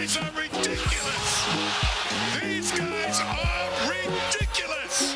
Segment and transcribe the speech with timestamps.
[0.00, 1.46] guys are ridiculous.
[2.42, 5.14] These guys are ridiculous.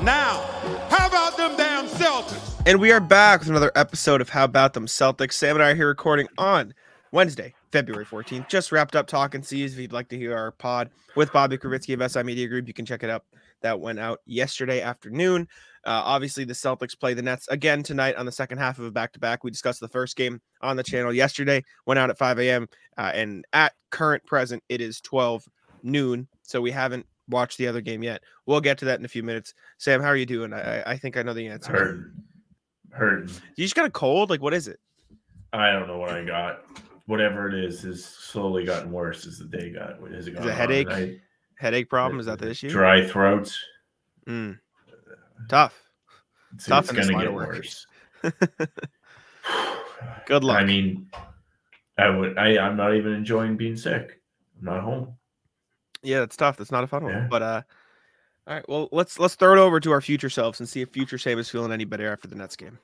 [0.00, 0.40] Now,
[0.88, 2.62] how about them damn Celtics?
[2.64, 5.34] And we are back with another episode of How About Them Celtics.
[5.34, 6.72] Sam and I are here recording on
[7.12, 8.48] Wednesday, February 14th.
[8.48, 9.74] Just wrapped up talking C's.
[9.74, 12.72] If you'd like to hear our pod with Bobby Krivitsky of SI Media Group, you
[12.72, 13.24] can check it out.
[13.60, 15.46] That went out yesterday afternoon.
[15.86, 18.90] Uh, obviously, the Celtics play the Nets again tonight on the second half of a
[18.90, 19.44] back to back.
[19.44, 22.68] We discussed the first game on the channel yesterday, went out at 5 a.m.
[22.98, 25.44] Uh, and at current present, it is 12
[25.82, 26.28] noon.
[26.42, 28.22] So we haven't watched the other game yet.
[28.46, 29.54] We'll get to that in a few minutes.
[29.78, 30.52] Sam, how are you doing?
[30.52, 31.72] I, I think I know the answer.
[31.72, 32.12] Hurt.
[32.90, 33.30] Hurt.
[33.56, 34.30] You just got a cold?
[34.30, 34.80] Like, what is it?
[35.52, 36.64] I don't know what I got.
[37.06, 39.98] Whatever it is, has slowly gotten worse as the day got.
[40.12, 41.20] Has it Is it on headache?
[41.56, 42.20] Headache problem?
[42.20, 42.70] Is that the issue?
[42.70, 43.58] Dry throats.
[44.26, 44.58] Mm.
[45.48, 45.74] Tough.
[46.54, 47.48] It's, Tough it's gonna get work.
[47.48, 47.86] worse.
[50.26, 50.58] Good luck.
[50.58, 51.10] I mean,
[51.98, 52.38] I would.
[52.38, 52.58] I.
[52.58, 54.20] I'm not even enjoying being sick.
[54.58, 55.16] I'm not home.
[56.02, 56.56] Yeah, it's tough.
[56.56, 57.28] That's not a fun one.
[57.28, 57.62] But uh
[58.46, 60.90] all right, well let's let's throw it over to our future selves and see if
[60.90, 62.78] future Sam is feeling any better after the Nets game.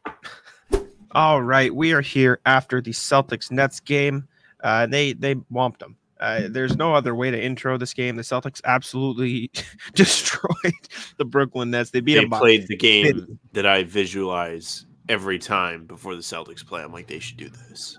[1.13, 4.29] all right, we are here after the Celtics Nets game.
[4.63, 5.97] Uh they they womped them.
[6.21, 8.17] Uh, there's no other way to intro this game.
[8.17, 9.51] The Celtics absolutely
[9.95, 10.73] destroyed
[11.19, 11.91] the Brooklyn Nets.
[11.91, 16.23] They beat they them by played the game that I visualize every time before the
[16.23, 16.83] Celtics play.
[16.83, 17.99] I'm like, they should do this.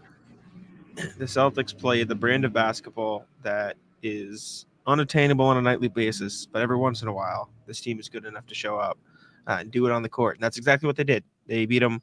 [0.96, 6.62] the Celtics play the brand of basketball that is unattainable on a nightly basis, but
[6.62, 8.98] every once in a while, this team is good enough to show up
[9.46, 10.38] uh, and do it on the court.
[10.38, 11.24] And that's exactly what they did.
[11.46, 12.02] They beat them.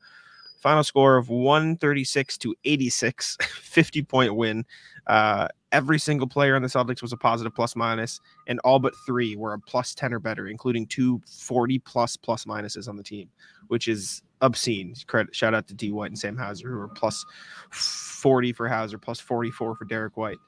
[0.65, 4.65] Final score of 136 to 86, 50 point win.
[5.07, 8.95] Uh, every single player on the Celtics was a positive plus minus, and all but
[9.05, 13.03] three were a plus 10 or better, including two 40 plus plus minuses on the
[13.03, 13.29] team,
[13.69, 14.95] which is obscene.
[15.07, 17.27] Credit shout out to D White and Sam Hauser, who were plus
[17.70, 20.39] 40 for Hauser, plus 44 for Derrick White.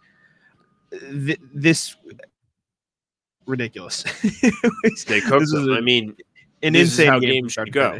[0.93, 1.95] Th- this
[3.47, 4.03] ridiculous.
[5.09, 5.75] They cooked them.
[5.75, 6.17] I mean,
[6.63, 7.99] An this is insane how game games should go.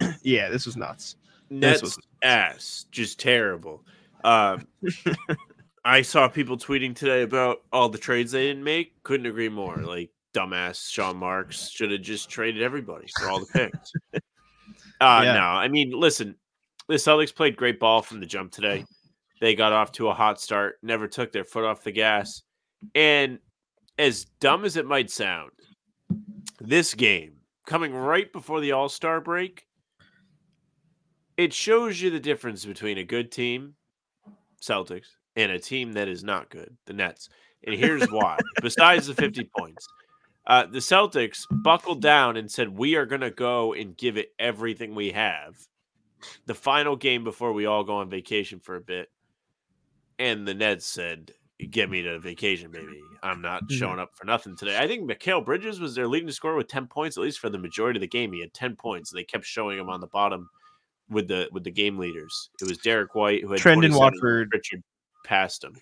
[0.22, 1.14] yeah, this was nuts.
[1.50, 3.84] Nets was- ass, just terrible.
[4.24, 4.58] Uh,
[5.84, 9.00] I saw people tweeting today about all the trades they didn't make.
[9.04, 9.76] Couldn't agree more.
[9.76, 13.92] Like dumbass Sean Marks should have just traded everybody for all the picks.
[14.14, 15.34] uh, Yeah.
[15.34, 16.34] No, I mean, listen,
[16.88, 18.84] the Celtics played great ball from the jump today.
[19.40, 22.42] They got off to a hot start, never took their foot off the gas.
[22.94, 23.38] And
[23.98, 25.50] as dumb as it might sound,
[26.60, 27.34] this game
[27.66, 29.65] coming right before the All Star break,
[31.36, 33.74] it shows you the difference between a good team,
[34.60, 37.28] Celtics, and a team that is not good, the Nets.
[37.64, 38.38] And here's why.
[38.62, 39.86] Besides the 50 points,
[40.46, 44.32] uh, the Celtics buckled down and said, We are going to go and give it
[44.38, 45.56] everything we have.
[46.46, 49.08] The final game before we all go on vacation for a bit.
[50.18, 51.32] And the Nets said,
[51.70, 53.00] Get me to vacation, baby.
[53.22, 53.72] I'm not Mhm.
[53.78, 54.78] showing up for nothing today.
[54.78, 57.58] I think Mikal Bridges was their leading scorer with 10 points, at least for the
[57.58, 58.32] majority of the game.
[58.32, 59.10] He had 10 points.
[59.10, 60.48] They kept showing him on the bottom
[61.08, 62.50] with the with the game leaders.
[62.60, 64.48] It was Derrick White who had Trendon 27, Watford.
[64.52, 64.82] Richard
[65.24, 65.76] passed him.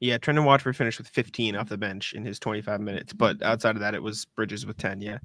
[0.00, 3.76] Yeah, Trendon Watford finished with 15 off the bench in his 25 minutes, but outside
[3.76, 5.00] of that, it was Bridges with 10.
[5.00, 5.18] Yeah.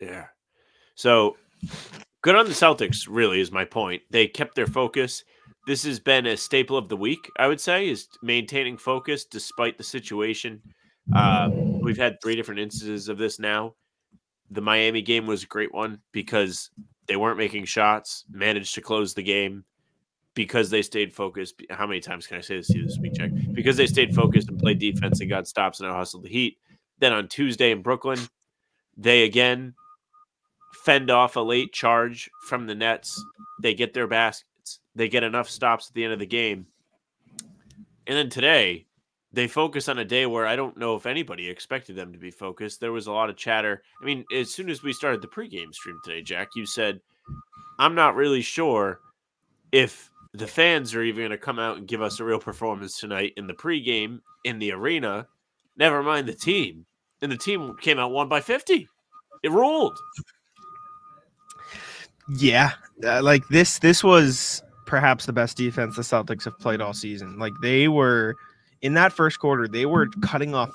[0.00, 0.26] Yeah.
[0.96, 1.36] So
[2.22, 4.02] good on the Celtics, really, is my point.
[4.10, 5.24] They kept their focus.
[5.66, 9.78] This has been a staple of the week, I would say, is maintaining focus despite
[9.78, 10.60] the situation.
[11.14, 13.74] Uh, we've had three different instances of this now.
[14.50, 16.70] The Miami game was a great one because
[17.06, 19.64] they weren't making shots, managed to close the game
[20.34, 21.62] because they stayed focused.
[21.70, 23.30] How many times can I say this to this week, Jack?
[23.52, 26.58] Because they stayed focused and played defense and got stops and hustled the Heat.
[26.98, 28.18] Then on Tuesday in Brooklyn,
[28.96, 29.74] they again
[30.84, 33.22] fend off a late charge from the Nets.
[33.62, 34.80] They get their baskets.
[34.94, 36.66] They get enough stops at the end of the game.
[38.06, 38.86] And then today,
[39.32, 42.30] they focus on a day where I don't know if anybody expected them to be
[42.30, 42.80] focused.
[42.80, 43.82] There was a lot of chatter.
[44.00, 47.00] I mean, as soon as we started the pregame stream today, Jack, you said,
[47.78, 49.00] I'm not really sure
[49.72, 52.98] if the fans are even going to come out and give us a real performance
[52.98, 55.26] tonight in the pregame in the arena.
[55.76, 56.86] Never mind the team.
[57.22, 58.88] And the team came out one by 50.
[59.42, 59.98] It ruled.
[62.36, 62.72] Yeah.
[63.04, 67.38] Uh, like this, this was perhaps the best defense the Celtics have played all season.
[67.38, 68.36] Like they were
[68.86, 70.70] in that first quarter, they were cutting off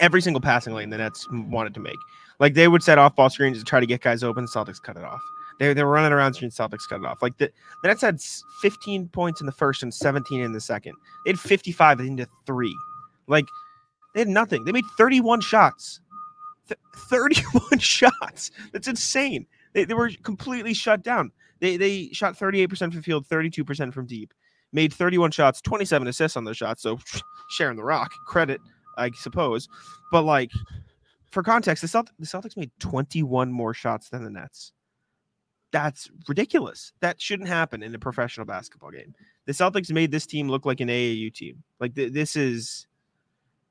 [0.00, 1.98] every single passing lane the Nets wanted to make.
[2.38, 4.46] Like they would set off ball screens to try to get guys open.
[4.46, 5.20] Celtics cut it off.
[5.58, 6.50] They, they were running around screen.
[6.50, 7.20] Celtics cut it off.
[7.20, 7.52] Like the,
[7.82, 8.18] the Nets had
[8.62, 10.94] 15 points in the first and 17 in the second.
[11.24, 12.74] They had 55 into three.
[13.26, 13.44] Like
[14.14, 14.64] they had nothing.
[14.64, 16.00] They made 31 shots.
[16.66, 18.50] Th- 31 shots.
[18.72, 19.46] That's insane.
[19.74, 21.30] They, they were completely shut down.
[21.60, 24.32] They they shot 38% from field, 32% from deep.
[24.72, 26.80] made 31 shots, 27 assists on those shots.
[26.80, 26.98] So
[27.50, 28.60] sharing the rock, credit,
[28.96, 29.68] I suppose.
[30.10, 30.50] But like
[31.30, 34.72] for context, the, Celt- the Celtics made 21 more shots than the Nets.
[35.72, 36.92] That's ridiculous.
[37.00, 39.14] That shouldn't happen in a professional basketball game.
[39.46, 41.62] The Celtics made this team look like an AAU team.
[41.78, 42.86] Like th- this is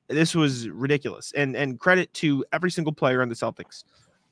[0.08, 1.34] this was ridiculous.
[1.36, 3.84] And and credit to every single player on the Celtics.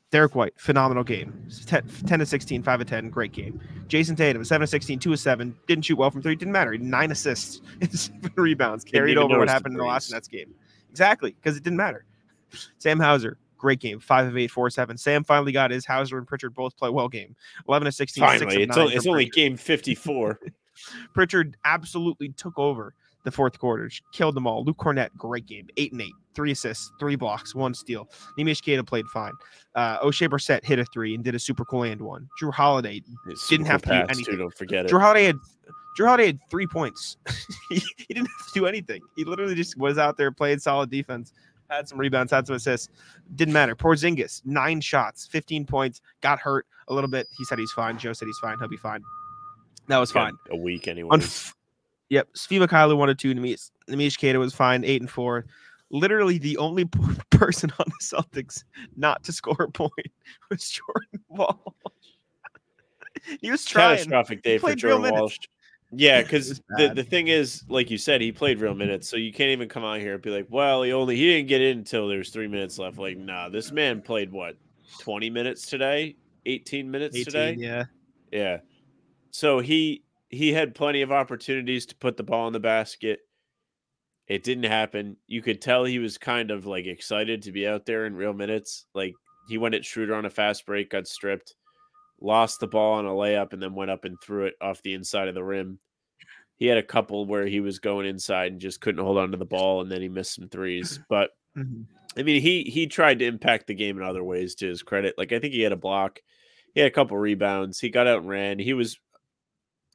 [0.10, 1.48] Derrick White, phenomenal game.
[1.66, 3.60] 10, 10 to 16, 5 of 10, great game.
[3.88, 6.72] Jayson Tatum, 7 of 16, 2 of 7, didn't shoot well from three, didn't matter.
[6.72, 10.12] He had nine assists and seven rebounds, carried over what happened in the last.
[10.12, 10.54] Nets game.
[10.90, 12.06] Exactly, because it didn't matter.
[12.78, 14.98] Sam Hauser, great game, 5 of 8, 4 of 7.
[14.98, 17.36] Sam finally got his Hauser and Pritchard both play well game.
[17.68, 20.40] 11 of 16, 6 Finally, of it's only, it's only game 54.
[21.14, 22.94] Pritchard absolutely took over
[23.28, 24.64] the fourth quarter, She killed them all.
[24.64, 28.10] Luke Kornet, great game, eight and eight, three assists, three blocks, one steal.
[28.40, 29.34] Neemias Queta played fine.
[29.76, 32.30] Uh, Oshae Brissett hit a three and did a super cool and one.
[32.42, 34.24] Jrue Holiday, It's Didn't have to do anything.
[34.24, 34.92] Too, don't forget it.
[34.92, 35.36] Jrue Holiday had
[36.00, 37.18] Jrue Holiday had three points.
[37.70, 39.02] he, he didn't have to do anything.
[39.18, 41.34] He literally just was out there, played solid defense,
[41.70, 42.88] had some rebounds, had some assists.
[43.36, 43.76] Didn't matter.
[43.76, 47.28] Porzingis, nine shots, 15 points, got hurt a little bit.
[47.38, 47.98] He said he's fine.
[47.98, 48.58] Joe said he's fine.
[48.58, 49.04] He'll be fine.
[49.88, 50.38] That was fine.
[50.50, 51.10] A week anyway.
[51.12, 51.54] On f-
[52.10, 53.34] yep, Steve Kyler one or two.
[53.34, 55.46] Neemias Neemias Queta was fine, eight and four.
[55.90, 56.86] Literally, the only
[57.30, 58.64] person on the Celtics
[58.96, 59.94] not to score a point
[60.50, 61.76] was Jordan Wall.
[63.42, 63.98] he was trying.
[63.98, 65.14] Catastrophic day for Jordan.
[65.14, 65.38] Walsh.
[65.94, 69.32] Yeah, because the, the thing is, like you said, he played real minutes, so you
[69.32, 71.78] can't even come out here and be like, "Well, he only he didn't get in
[71.78, 74.58] until there's three minutes left." Like, nah, this man played what,
[75.00, 77.56] twenty minutes today, eighteen minutes 18, today.
[77.58, 77.84] yeah.
[78.32, 78.58] Yeah.
[79.32, 83.20] So he he had plenty of opportunities to put the ball in the basket.
[84.28, 85.18] It didn't happen.
[85.28, 88.34] You could tell he was kind of like excited to be out there in real
[88.34, 88.86] minutes.
[88.94, 89.14] Like
[89.48, 91.56] he went at Schroeder on a fast break, got stripped,
[92.20, 94.94] lost the ball on a layup, and then went up and threw it off the
[94.94, 95.80] inside of the rim.
[96.58, 99.38] He had a couple where he was going inside and just couldn't hold on to
[99.38, 101.00] the ball, and then he missed some threes.
[101.10, 101.86] But Mhm.
[102.16, 105.16] I mean, he he tried to impact the game in other ways to his credit.
[105.18, 106.20] Like I think he had a block,
[106.74, 108.60] he had a couple rebounds, he got out and ran.
[108.60, 109.00] He was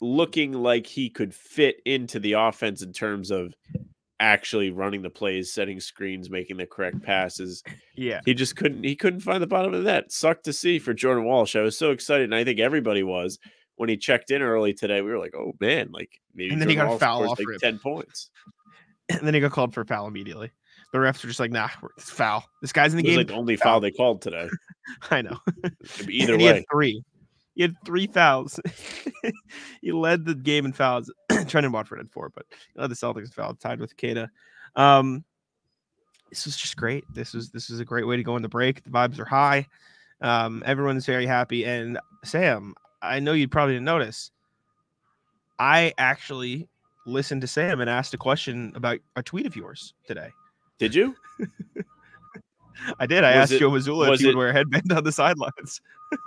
[0.02, 3.54] looking like he could fit into the offense in terms of
[4.20, 7.62] actually running the plays, setting screens, making the correct passes.
[7.96, 8.20] Yeah.
[8.26, 10.12] He just couldn't he couldn't find the bottom of that.
[10.12, 11.56] Sucked to see for Jordan Walsh.
[11.56, 13.38] I was so excited, and I think everybody was
[13.76, 15.00] when he checked in early today.
[15.00, 17.30] We were like, "Oh man, like maybe." And then he Jordan got a Walsh foul
[17.30, 17.60] off like rip.
[17.60, 18.30] ten points.
[19.08, 20.50] And then he got called for a foul immediately.
[20.92, 22.44] The refs were just like, nah, it's foul.
[22.62, 23.18] This guy's in the It was game.
[23.18, 23.64] like the only foul.
[23.72, 24.48] foul they called today.
[25.10, 25.38] I know.
[26.08, 27.02] Either he way, three.
[27.54, 28.58] He had three fouls.
[29.82, 31.12] he led the game in fouls.
[31.30, 32.46] Trendon Watford had four, but
[32.78, 34.30] uh, the Celtics foul tied with Queta.
[34.74, 35.24] Um,
[36.30, 37.04] this was just great.
[37.12, 38.82] This was this was a great way to go in the break.
[38.84, 39.66] The vibes are high.
[40.22, 41.64] Um, everyone's very happy.
[41.66, 44.30] And Sam, I know you probably didn't notice.
[45.58, 46.68] I actually
[47.04, 50.30] listened to Sam and asked a question about a tweet of yours today.
[50.78, 51.14] did you?
[52.98, 53.24] I did.
[53.24, 55.80] I Was asked it- Joe Mazzulla if he would wear a headband on the sidelines.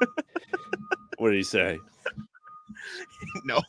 [1.17, 1.79] What did he say?
[3.45, 3.61] no.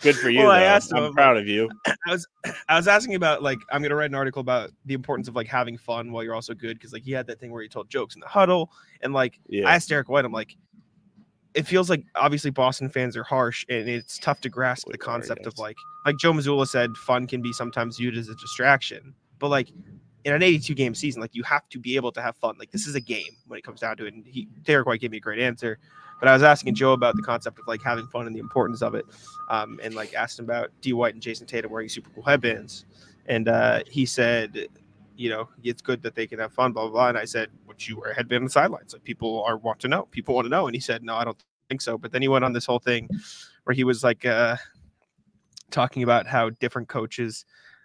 [0.00, 0.40] Good for you.
[0.40, 1.68] Well, I asked I'm proud of you.
[1.86, 2.26] I was
[2.68, 5.46] I was asking about like I'm gonna write an article about the importance of like
[5.46, 7.90] having fun while you're also good because like he had that thing where he told
[7.90, 8.70] jokes in the huddle
[9.02, 9.68] and like Yeah.
[9.68, 10.56] I asked Derrick White I'm like
[11.52, 15.46] it feels like obviously Boston fans are harsh and it's tough to grasp the concept
[15.46, 15.76] of like
[16.06, 19.68] like Joe Mazzulla said fun can be sometimes viewed as a distraction but like
[20.24, 22.70] in an 82 game season like you have to be able to have fun like
[22.70, 25.10] this is a game when it comes down to it and he Derrick White gave
[25.10, 25.78] me a great answer
[26.20, 28.82] but I was asking Joe about the concept of like having fun and the importance
[28.82, 29.06] of it
[29.48, 32.84] um, and like asked him about D White and Jayson Tatum wearing super cool headbands
[33.26, 34.66] and uh, he said,
[35.16, 37.08] you know, it's good that they can have fun, blah blah blah.
[37.10, 38.92] And I said, would you wear a headband on the sidelines?
[38.92, 40.02] Like people are want to know.
[40.10, 40.66] People want to know.
[40.66, 41.96] And he said, no, I don't think so.
[41.96, 43.08] But then he went on this whole thing
[43.64, 44.56] where he was like uh,
[45.70, 47.44] talking about how different coaches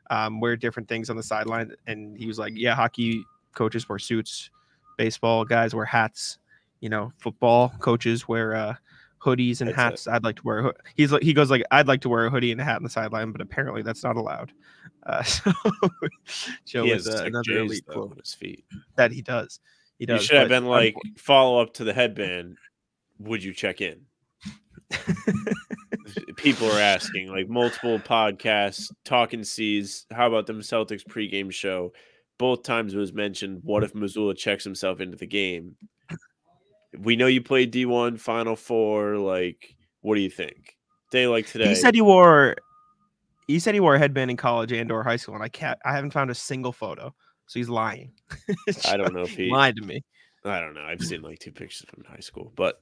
[0.10, 3.24] um, wear different things on the sideline, and he was like, yeah, hockey
[3.54, 4.50] coaches wear suits,
[4.98, 6.38] baseball guys wear hats,
[6.80, 8.76] you know, football coaches wear uh,
[9.26, 9.82] hoodies and That's it.
[9.82, 10.08] hats.
[10.08, 10.74] I'd like to wear.
[10.96, 12.84] He's like, he goes like, I'd like to wear a hoodie and a hat on
[12.84, 14.52] the sideline, but apparently that's not allowed.
[15.06, 15.52] Uh, so
[16.66, 18.66] Joe he has uh, another J's, elite though, quote on his feet.
[18.96, 19.60] that he does.
[19.98, 20.22] He does.
[20.22, 22.58] You should have been like follow up to the headband.
[23.20, 24.02] Would you check in?
[26.36, 30.06] People are asking, like multiple podcasts, talking seas.
[30.12, 31.94] How about them Celtics pregame show?
[32.38, 33.62] Both times it was mentioned.
[33.64, 35.76] What if Mazzulla checks himself into the game?
[37.02, 39.18] We know you played D one Final Four.
[39.18, 40.76] Like, what do you think?
[41.12, 41.70] Day like today.
[41.70, 42.56] he said he wore.
[43.48, 45.78] He said he wore a headband in college and or high school, and I can't.
[45.86, 47.14] I haven't found a single photo,
[47.46, 48.12] so he's lying.
[48.88, 49.50] I don't know if he.
[49.50, 50.04] lied to me.
[50.44, 50.84] I don't know.
[50.84, 52.80] I've seen like two pictures from high school, but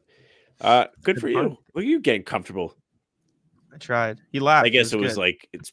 [0.61, 1.57] uh, good for you.
[1.73, 2.75] Look at you getting comfortable.
[3.73, 4.19] I tried.
[4.31, 4.65] He laughed.
[4.65, 5.19] I guess it was good.
[5.19, 5.71] like it's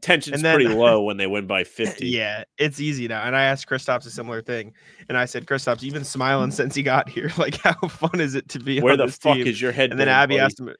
[0.00, 2.06] tension's then- pretty low when they win by 50.
[2.06, 3.22] Yeah, it's easy now.
[3.22, 4.72] And I asked Kristaps a similar thing,
[5.08, 7.30] and I said, Kristaps, you've been smiling since he got here.
[7.38, 9.46] Like, how fun is it to be Where the fuck team?
[9.46, 9.90] is your head?
[9.90, 10.70] and then Abby asked him.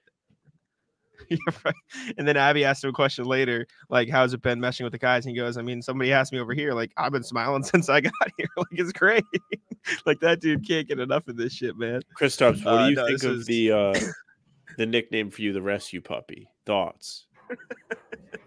[1.65, 1.75] Right.
[2.19, 4.99] And then Abby asked him a question later, like, "How's it been meshing with the
[4.99, 7.63] guys?" And he goes, "I mean, somebody asked me over here, like, I've been smiling
[7.63, 8.49] since I got here.
[8.57, 9.23] like, it's great.
[10.07, 12.97] like that dude can't get enough of this shit, man." Kristaps, what Uh, do you
[12.97, 13.95] no, think of is- the uh
[14.77, 16.49] the nickname for you, the rescue puppy?
[16.67, 17.27] Thoughts?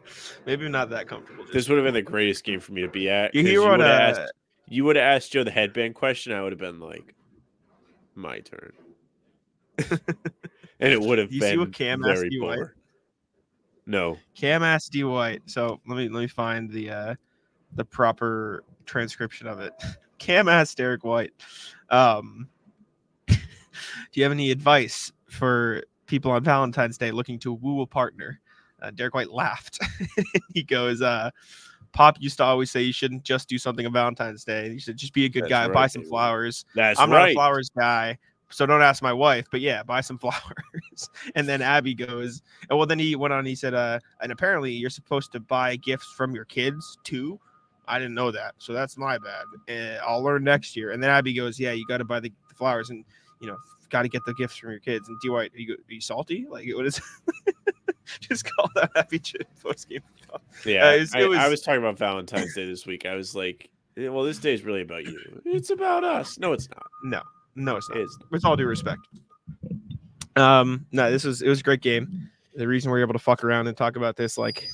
[0.46, 1.46] Maybe I'm not that comfortable.
[1.52, 3.34] This would have been the greatest game for me to be at.
[3.34, 3.72] you 'cause hear what?
[3.72, 4.34] would've Uh, asked,
[4.68, 6.34] you would have asked Joe the headband question.
[6.34, 7.14] I would have been like,
[8.16, 8.74] my turn,
[10.80, 11.36] and it would have been.
[11.42, 12.60] You see what Cam asked D White?
[13.86, 15.42] No, Cam asked D White.
[15.46, 17.16] So let me let me find the uh
[17.76, 19.74] the proper transcription of it.
[20.20, 21.34] Cam asked Derrick White,
[21.90, 22.48] um,
[23.28, 23.36] do
[24.14, 28.40] you have any advice for people on Valentine's Day looking to woo a partner?
[28.84, 29.80] Uh, Derrick White laughed.
[30.54, 31.32] he goes, uh,
[31.94, 34.72] Pop used to always say you shouldn't just do something on Valentine's Day.
[34.72, 36.10] You should just be a good That's guy, right, buy some baby.
[36.10, 36.66] flowers.
[36.76, 38.18] that's I'm not a flowers guy,
[38.50, 39.48] so don't ask my wife.
[39.52, 41.10] But yeah, buy some flowers.
[41.36, 43.46] and then Abby goes, and well, then he went on.
[43.46, 47.40] He said, uh, and apparently you're supposed to buy gifts from your kids too.
[47.88, 49.46] I didn't know that, so that's my bad.
[49.70, 50.92] Uh, I'll learn next year.
[50.92, 53.06] And then Abby goes, yeah, you got to buy the, the flowers, and
[53.40, 53.58] you know,
[53.90, 55.08] got to get the gifts from your kids.
[55.10, 56.48] And D White, are you, are you salty?
[56.50, 57.00] Like, what is?
[58.20, 60.02] Just call that happy Chip post game.
[60.66, 63.06] Yeah, it was- I, it I was- was talking about Valentine's Day this week.
[63.06, 65.42] I was like, "Eh, well, this day is really about you.
[65.46, 66.38] It's about us.
[66.40, 66.84] No, it's not.
[67.04, 67.22] No,
[67.56, 68.00] no, it's not.
[68.00, 68.18] It is.
[68.32, 69.02] with all due respect.
[70.36, 72.30] Um, no, this was it was a great game.
[72.56, 74.68] The reason we're able to fuck around and talk about this, like,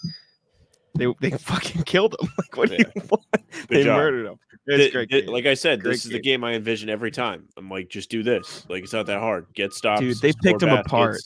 [0.96, 2.30] they they fucking killed him.
[2.38, 3.26] Like, what do you want?
[3.70, 3.98] They job.
[3.98, 4.40] murdered him.
[4.72, 5.10] It's great.
[5.10, 5.26] game.
[5.28, 6.44] like I said, Great this is the game.
[6.44, 7.48] I envision every time.
[7.58, 8.66] I'm like, just do this.
[8.70, 9.48] Like it's not that hard.
[9.56, 10.02] Get stops.
[10.02, 11.18] Dude, they picked baskets, apart.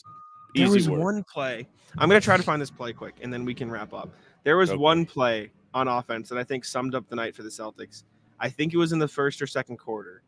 [0.56, 1.02] there Easy was work.
[1.02, 1.68] one play.
[1.98, 4.10] I'm gonna try to find this play quick, and then we can wrap up.
[4.44, 4.78] There was Okay.
[4.78, 8.04] one play on offense that I think summed up the night for the Celtics.
[8.40, 10.24] I think it was in the first or second quarter,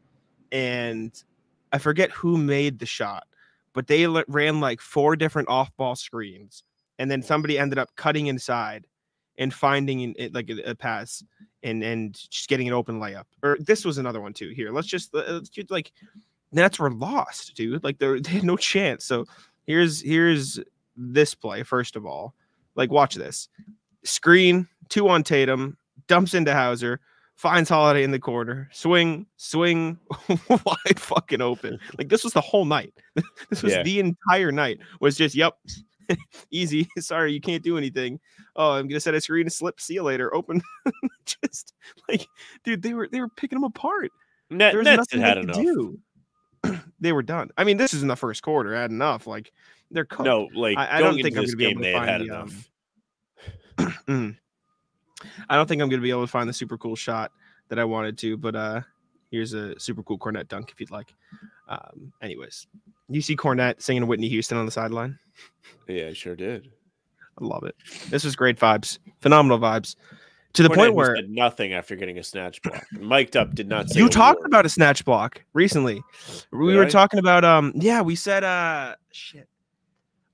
[0.52, 1.12] and
[1.72, 3.28] I forget who made the shot,
[3.74, 6.64] but they ran like four different off-ball screens,
[7.00, 8.88] and then somebody ended up cutting inside
[9.38, 11.24] and finding it like a, a pass
[11.64, 13.26] and and just getting an open layup.
[13.44, 14.50] Or this was another one too.
[14.50, 15.92] Here, let's just let's like
[16.52, 17.84] Nets were lost, dude.
[17.84, 19.04] Like they had no chance.
[19.04, 19.26] So
[19.68, 20.60] here's here's
[20.98, 22.34] this play first of all.
[22.76, 23.48] Like watch this
[24.04, 27.00] screen two on Tatum, dumps into Hauser,
[27.36, 29.98] finds Holiday in the corner, swing, swing,
[30.50, 31.80] wide fucking open.
[31.98, 32.94] Like this was the whole night.
[33.50, 33.84] this was Yeah.
[33.84, 34.80] the entire night.
[35.00, 35.54] Was just yep,
[36.52, 36.88] easy.
[37.00, 38.20] Sorry, you can't do anything.
[38.56, 40.62] Oh, I'm gonna set a screen, and slip, see you later, open.
[41.26, 41.74] just
[42.08, 42.28] like,
[42.64, 44.12] dude, they were they were picking them apart.
[44.52, 46.82] Net, There was Nets nothing had they enough.
[47.00, 47.50] they were done.
[47.58, 48.76] I mean, this is in the first quarter.
[48.76, 49.26] Had enough.
[49.28, 49.52] Like
[49.96, 50.26] they're cooked.
[50.26, 52.30] No, like I- I don't think I'm gonna be able game, to they had find
[52.30, 52.70] the, um, enough.
[54.08, 54.38] Mm.
[55.50, 57.32] I don't think I'm gonna be able to find the super cool shot
[57.70, 58.82] that I wanted to, but uh
[59.32, 61.14] here's a super cool Kornet dunk if you'd like.
[61.68, 62.68] Um, anyways,
[63.10, 65.18] you see Kornet singing Whitney Houston on the sideline.
[65.88, 66.70] yeah, I sure did.
[67.42, 67.76] I love it.
[68.10, 69.96] This was great vibes, phenomenal vibes,
[70.54, 72.86] to the Kornet, point where said nothing after getting a snatch block.
[72.94, 74.48] Mic'd up did not say you talked word.
[74.48, 76.02] about a snatch block recently.
[76.52, 76.90] We Did were I?
[76.90, 79.50] talking about um yeah, we said uh shit.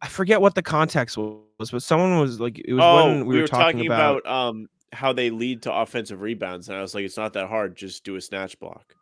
[0.01, 3.39] I forget what the context was, but someone was like it was Oh, when we,
[3.39, 7.17] were, talking, about, um how they lead to offensive rebounds, and I was like, it's
[7.17, 7.75] not that hard.
[7.75, 8.95] Just do a snatch block.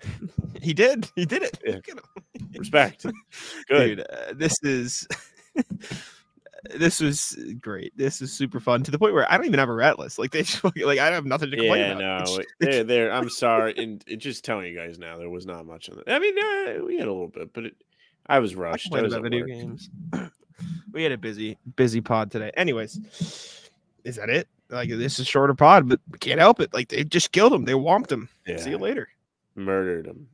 [0.60, 1.58] he did he did it.
[1.64, 1.74] Yeah.
[1.76, 2.48] Look at him.
[2.58, 3.06] Respect.
[3.68, 3.96] Good.
[3.96, 5.06] Dude, uh, this is
[6.74, 7.96] this was great.
[7.96, 10.18] This is super fun to the point where I don't even have a rat list.
[10.18, 12.28] Like they just like I have nothing to complain Yeah, about.
[12.28, 13.12] no, there, there.
[13.12, 16.04] I'm sorry, and it, just telling you guys now, there was not much of it.
[16.06, 17.76] I mean, uh, we had a little bit, but it,
[18.26, 18.86] I was rushed.
[18.92, 19.48] I complain was about video work.
[19.48, 19.90] games.
[20.92, 22.50] We had a busy, busy pod today.
[22.56, 23.70] Anyways,
[24.04, 24.48] is that it?
[24.70, 26.72] Like this is a shorter pod, but we can't help it.
[26.72, 27.64] Like they just killed him.
[27.64, 28.28] They whomped him.
[28.58, 29.08] See you later.
[29.54, 30.28] murdered him.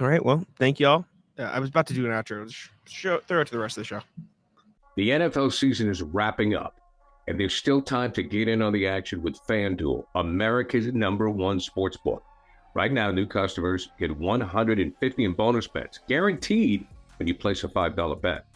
[0.00, 0.24] All right.
[0.24, 1.04] Well, thank y'all.
[1.38, 2.52] Uh, I was about to do an outro.
[2.86, 4.00] Show, throw it to the rest of the show.
[4.96, 6.80] The NFL season is wrapping up,
[7.26, 11.58] and there's still time to get in on the action with FanDuel, America's number one
[11.60, 12.22] sports book.
[12.74, 16.86] Right now, new customers get 150 in bonus bets, guaranteed
[17.18, 18.46] when you place a $5 bet.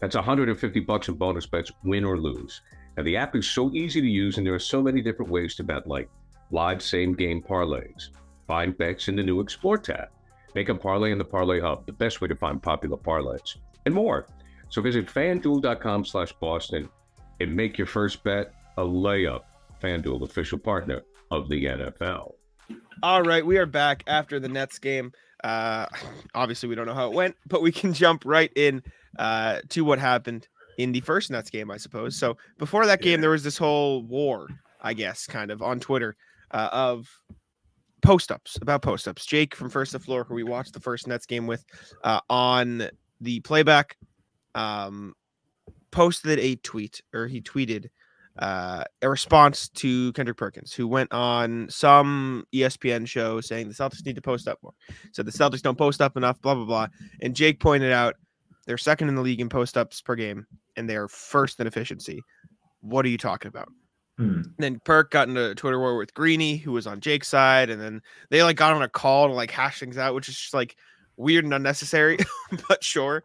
[0.00, 2.60] That's 150 bucks in bonus bets, win or lose.
[2.96, 5.54] Now, the app is so easy to use, and there are so many different ways
[5.56, 6.08] to bet, like
[6.50, 8.10] live same game parlays,
[8.46, 10.08] find bets in the new Explore tab,
[10.54, 13.94] make a parlay in the Parlay Hub, the best way to find popular parlays, and
[13.94, 14.26] more.
[14.68, 16.88] So visit fanduel.com slash Boston
[17.40, 19.42] and make your first bet a layup.
[19.82, 22.32] FanDuel, official partner of the NFL.
[23.02, 25.12] All right, we are back after the Nets game.
[25.44, 25.86] Uh,
[26.34, 28.82] obviously, we don't know how it went, but we can jump right in
[29.18, 30.48] uh, to what happened.
[30.78, 32.16] in the first Nets game, I suppose.
[32.18, 33.22] So before that game, Yeah.
[33.22, 34.48] there was this whole war,
[34.82, 36.16] I guess, kind of on Twitter
[36.50, 37.08] uh, of
[38.02, 39.24] post ups about post ups.
[39.24, 41.64] Jake from First to Floor, who we watched the first Nets game with,
[42.04, 42.88] uh, on
[43.20, 43.96] the playback,
[44.54, 45.14] um,
[45.90, 47.88] posted a tweet or he tweeted
[48.38, 54.04] uh, a response to Kendrick Perkins, who went on some ESPN show saying the Celtics
[54.04, 54.74] need to post up more.
[55.12, 56.88] So the Celtics don't post up enough, blah, blah, blah.
[57.22, 58.14] And Jake pointed out
[58.66, 62.22] they're second in the league in post ups per game and they're first in efficiency.
[62.80, 63.68] What are you talking about?
[64.18, 64.42] Hmm.
[64.56, 67.78] then Perk got into a Twitter war with Greeny, who was on Jake's side, and
[67.78, 68.00] then
[68.30, 70.74] they like got on a call to like hash things out, which is just like
[71.18, 72.16] weird and unnecessary,
[72.68, 73.24] but sure.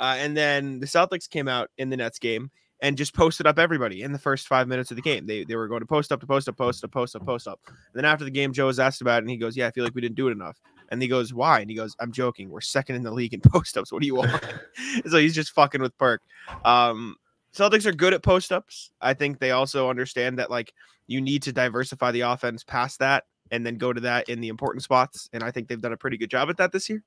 [0.00, 2.50] Uh, and then the Celtics came out in the Nets game
[2.82, 5.24] and just posted up everybody in the first five minutes of the game.
[5.24, 7.48] They they were going to post up to post up, post up, post up, post
[7.48, 7.60] up.
[7.66, 9.70] And then after the game, Joe was asked about it, and he goes, "Yeah, I
[9.70, 10.60] feel like we didn't do it enough."
[10.90, 12.50] And he goes, "Why?" And he goes, "I'm joking.
[12.50, 13.92] We're second in the league in post ups.
[13.92, 14.30] What do you want?"
[15.08, 16.20] so he's just fucking with Perk.
[16.64, 17.16] Um,
[17.54, 18.90] Celtics are good at post ups.
[19.00, 20.72] I think they also understand that like
[21.06, 24.48] you need to diversify the offense past that and then go to that in the
[24.48, 25.28] important spots.
[25.32, 27.02] And I think they've done a pretty good job at that this year.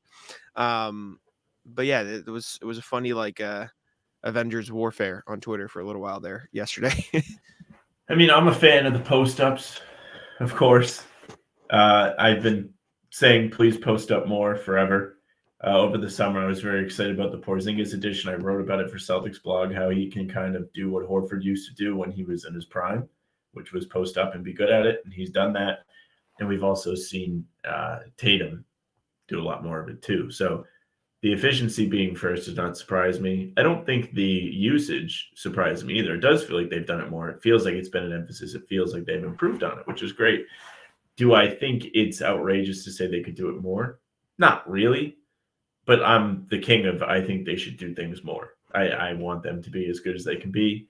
[0.55, 1.19] Um,
[1.65, 3.65] but yeah, it, it was it was a funny like uh
[4.25, 7.05] Avengers warfare on Twitter for a little while there yesterday.
[8.09, 9.79] I mean, I'm a fan of the post ups,
[10.39, 11.03] of course.
[11.69, 12.71] Uh, I've been
[13.11, 15.19] saying please post up more forever.
[15.63, 18.29] Uh, over the summer, I was very excited about the Porzingis edition.
[18.29, 21.43] I wrote about it for Celtics blog, how he can kind of do what Horford
[21.43, 23.07] used to do when he was in his prime,
[23.53, 25.01] which was post up and be good at it.
[25.05, 25.85] And he's done that.
[26.39, 28.65] And we've also seen uh, Tatum
[29.27, 30.29] do a lot more of it too.
[30.29, 30.65] So
[31.25, 33.51] the efficiency being first does not surprise me.
[33.57, 36.13] I don't think the usage surprised me either.
[36.13, 37.29] It does feel like they've done it more.
[37.29, 38.53] It feels like it's been an emphasis.
[38.53, 40.45] It feels like they've improved on it, which is great.
[41.17, 44.01] Do I think it's outrageous to say they could do it more?
[44.37, 45.17] Not really.
[45.87, 48.51] But I'm the king of I think they should do things more.
[48.75, 50.87] I, I want them to be as good as they can be.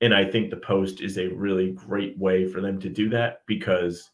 [0.00, 3.42] And I think the post is a really great way for them to do that
[3.46, 4.10] because,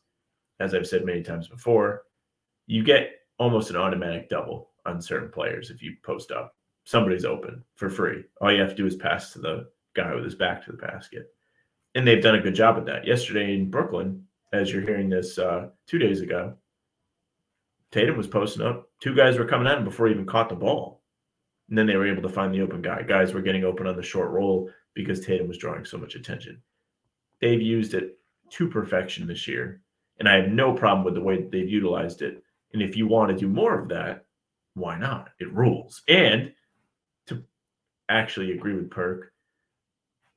[0.58, 2.02] as I've said many times before,
[2.66, 6.54] you get almost an automatic double on certain players if you post up.
[6.84, 8.24] Somebody's open for free.
[8.40, 10.78] All you have to do is pass to the guy with his back to the
[10.78, 11.32] basket.
[11.94, 13.06] And they've done a good job at that.
[13.06, 16.54] Yesterday in Brooklyn, as you're hearing this uh, two days ago,
[17.90, 18.88] Tatum was posting up.
[19.00, 21.02] Two guys were coming at him before he even caught the ball.
[21.68, 23.02] And then they were able to find the open guy.
[23.02, 26.60] Guys were getting open on the short roll because Tatum was drawing so much attention.
[27.40, 28.18] They've used it
[28.50, 29.82] to perfection this year.
[30.18, 32.42] And I have no problem with the way they've utilized it.
[32.72, 34.24] And if you want to do more of that,
[34.74, 35.30] why not?
[35.40, 36.02] It rules.
[36.08, 36.52] And
[37.26, 37.42] to
[38.08, 39.32] actually agree with Perk,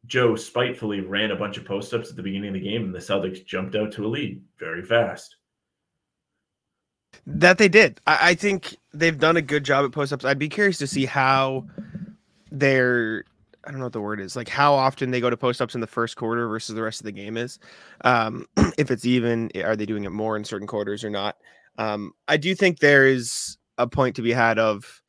[0.06, 2.94] Joe spitefully ran a bunch of post ups at the beginning of the game, and
[2.94, 5.36] the Celtics jumped out to a lead very fast.
[7.26, 8.00] That they did.
[8.06, 10.26] I, I think they've done a good job at post ups.
[10.26, 11.66] I'd be curious to see how
[12.52, 13.26] they're
[13.66, 15.74] I don't know what the word is, like how often they go to post ups
[15.74, 17.58] in the first quarter versus the rest of the game is.
[18.02, 18.46] Um,
[18.78, 21.38] if it's even, are they doing it more in certain quarters or not?
[21.78, 25.02] Um, I do think there is a point to be had of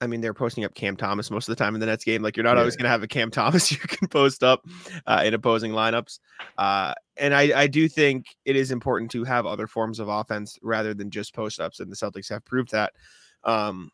[0.00, 2.20] I mean, they're posting up Cam Thomas most of the time in the Nets game.
[2.20, 4.66] Like, you're not always going to have a Cam Thomas you can post up
[5.06, 6.18] uh, in opposing lineups.
[6.58, 10.58] Uh, and I, I do think it is important to have other forms of offense
[10.62, 12.92] rather than just post ups, and the Celtics have proved that.
[13.44, 13.92] Um,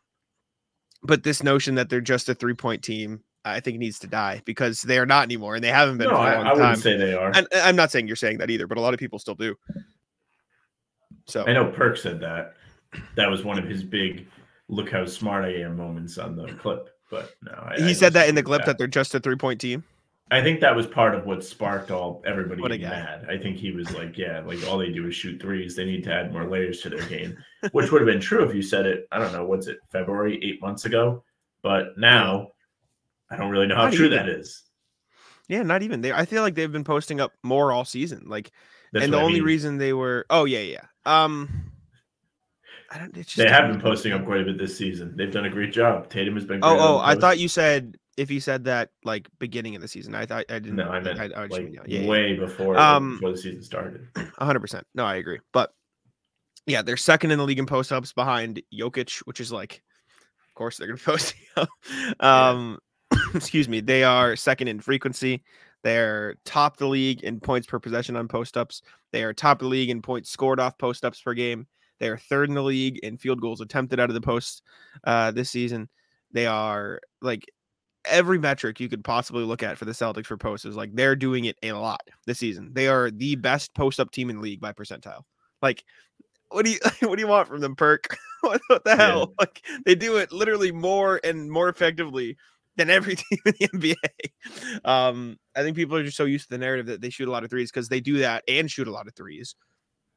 [1.03, 4.41] but this notion that they're just a three point team, I think needs to die
[4.43, 6.57] because they are not anymore, and they haven't been No, for a long I time.
[6.57, 7.31] wouldn't say they are.
[7.35, 9.55] and I'm not saying you're saying that either, but a lot of people still do.
[11.27, 12.55] So I know Perk said that.
[13.15, 14.27] That was one of his big
[14.67, 16.89] "look how smart I am" moments on the clip.
[17.09, 19.35] But no, I, he I said that in the clip that they're just a three
[19.35, 19.83] point team.
[20.31, 23.25] I think that was part of what sparked all everybody What mad.
[23.29, 25.75] I think he was like, "Yeah, like all they do is shoot threes.
[25.75, 27.37] They need to add more layers to their game,"
[27.73, 29.07] which would have been true if you said it.
[29.11, 31.23] I don't know what's it February eight months ago,
[31.61, 32.47] but now
[33.29, 34.17] I don't really know how Not true even.
[34.17, 34.63] that is.
[35.49, 36.13] Yeah, not even they.
[36.13, 38.23] I feel like they've been posting up more all season.
[38.27, 38.51] Like,
[38.93, 39.43] That's and the I only mean.
[39.43, 40.85] reason they were, oh yeah, yeah.
[41.05, 41.70] Um,
[42.91, 43.15] I don't.
[43.15, 45.15] It's just they have been posting up quite a bit this season.
[45.15, 46.09] They've done a great job.
[46.09, 46.59] Tatum has been.
[46.59, 49.87] Great Oh, oh, I thought you said if you said that like beginning of the
[49.87, 50.13] season.
[50.13, 50.75] I thought I didn't.
[50.75, 54.07] No, I meant I, I, like yeah, yeah, way before Um, before the season started.
[54.37, 54.85] hundred percent.
[54.93, 55.39] No, I agree.
[55.53, 55.73] But
[56.65, 59.81] yeah, they're second in the league in post ups behind Jokic, which is like,
[60.49, 61.33] of course they're gonna post.
[62.19, 62.77] um,
[63.33, 63.79] excuse me.
[63.79, 65.43] They are second in frequency.
[65.83, 68.81] They're top the league in points per possession on post ups.
[69.11, 71.67] They are top of the league in points scored off post ups per game.
[72.01, 74.63] They are third in the league in field goals attempted out of the post
[75.03, 75.87] uh, this season.
[76.31, 77.45] They are like
[78.05, 81.15] every metric you could possibly look at for the Celtics for posts is like they're
[81.15, 82.71] doing it a lot this season.
[82.73, 85.21] They are the best post up team in the league by percentile.
[85.61, 85.83] Like,
[86.49, 88.17] what do you what do you want from them, Perk?
[88.41, 88.95] what, what the Yeah.
[88.97, 89.33] hell?
[89.39, 92.35] Like they do it literally more and more effectively
[92.77, 94.89] than every team in the NBA.
[94.89, 97.31] Um, I think people are just so used to the narrative that they shoot a
[97.31, 99.55] lot of threes because they do that and shoot a lot of threes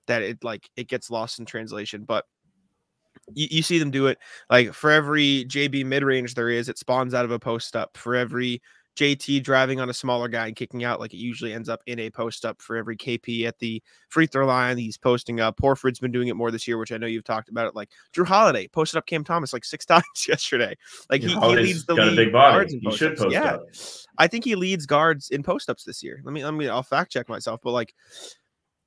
[0.06, 2.04] that it like it gets lost in translation.
[2.04, 2.24] But
[3.34, 4.18] you, you see them do it
[4.50, 7.96] like for every JB mid range there is, it spawns out of a post up.
[7.96, 8.60] For every
[8.96, 11.98] JT driving on a smaller guy and kicking out, like it usually ends up in
[11.98, 12.62] a post up.
[12.62, 15.58] For every KP at the free throw line, he's posting up.
[15.60, 17.74] Horford's been doing it more this year, which I know you've talked about it.
[17.74, 20.76] Like Jrue Holiday posted up Cam Thomas like six times yesterday.
[21.10, 22.84] Like he, he oh, leads the got a league big guards body.
[22.84, 23.22] in He should post-ups.
[23.22, 23.62] post yeah, up.
[24.18, 26.20] I think he leads guards in post ups this year.
[26.24, 27.94] Let me let me I'll fact check myself, but like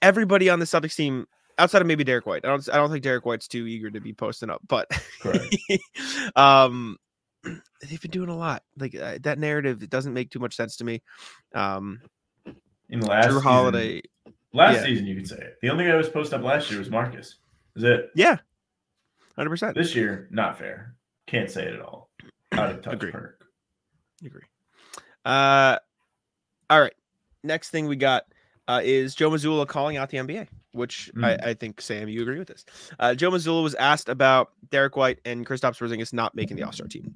[0.01, 1.25] everybody on the Celtics team
[1.57, 3.99] outside of maybe Derrick White, I don't I don't think Derrick White's too eager to
[3.99, 4.89] be posting up, but
[6.35, 6.97] um
[7.43, 8.63] they've been doing a lot.
[8.77, 11.01] Like uh, that narrative it doesn't make too much sense to me.
[11.53, 12.01] Um
[12.89, 14.01] In the last Drew season- Holiday,
[14.53, 14.83] last yeah.
[14.85, 15.57] season you could say it.
[15.61, 17.35] The only guy who was posted up last year was Marcus.
[17.75, 18.37] Is it yeah.
[19.37, 19.75] 100%.
[19.75, 20.27] this year?
[20.31, 20.95] Not fair.
[21.27, 22.09] Can't say it at all.
[22.53, 22.93] Out of touch.
[22.95, 23.11] Agree.
[23.11, 23.43] Perk.
[24.25, 24.41] agree.
[25.23, 25.77] Uh,
[26.71, 26.93] all right.
[27.43, 28.23] Next thing we got
[28.67, 31.23] uh, is Joe Mazzulla calling out the NBA, which Mm.
[31.23, 32.65] I, I think Sam, you agree with this.
[32.99, 36.71] Uh, Joe Mazzulla was asked about Derrick White and Kristaps Porzingis not making the All
[36.71, 37.13] Star team.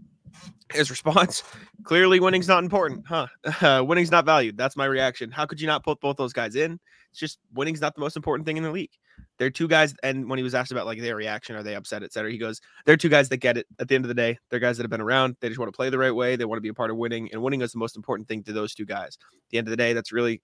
[0.74, 1.44] His response:
[1.84, 3.28] Clearly, winning's not important, huh?
[3.62, 4.58] Uh, winning's not valued.
[4.58, 5.30] That's my reaction.
[5.30, 6.80] How could you not put both those guys in?
[7.12, 8.92] It's just winning's not the most important thing in the league.
[9.38, 12.04] They're two guys, and when he was asked about like their reaction, are they upset,
[12.04, 13.68] et cetera, he goes, "They're two guys that get it.
[13.80, 15.36] At the end of the day, they're guys that have been around.
[15.42, 16.38] They just want to play the right way.
[16.38, 18.44] They want to be a part of winning, and winning is the most important thing
[18.44, 19.18] to those two guys.
[19.22, 20.42] At the end of the day, that's really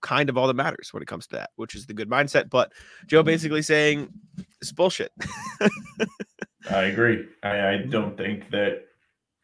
[0.00, 2.50] kind of all that matters when it comes to that, which is the good mindset.
[2.50, 2.72] But
[3.06, 3.26] Joe mm-hmm.
[3.26, 4.08] basically saying
[4.60, 5.12] it's bullshit.
[6.70, 7.26] I agree.
[7.42, 7.90] I, I mm-hmm.
[7.90, 8.84] don't think that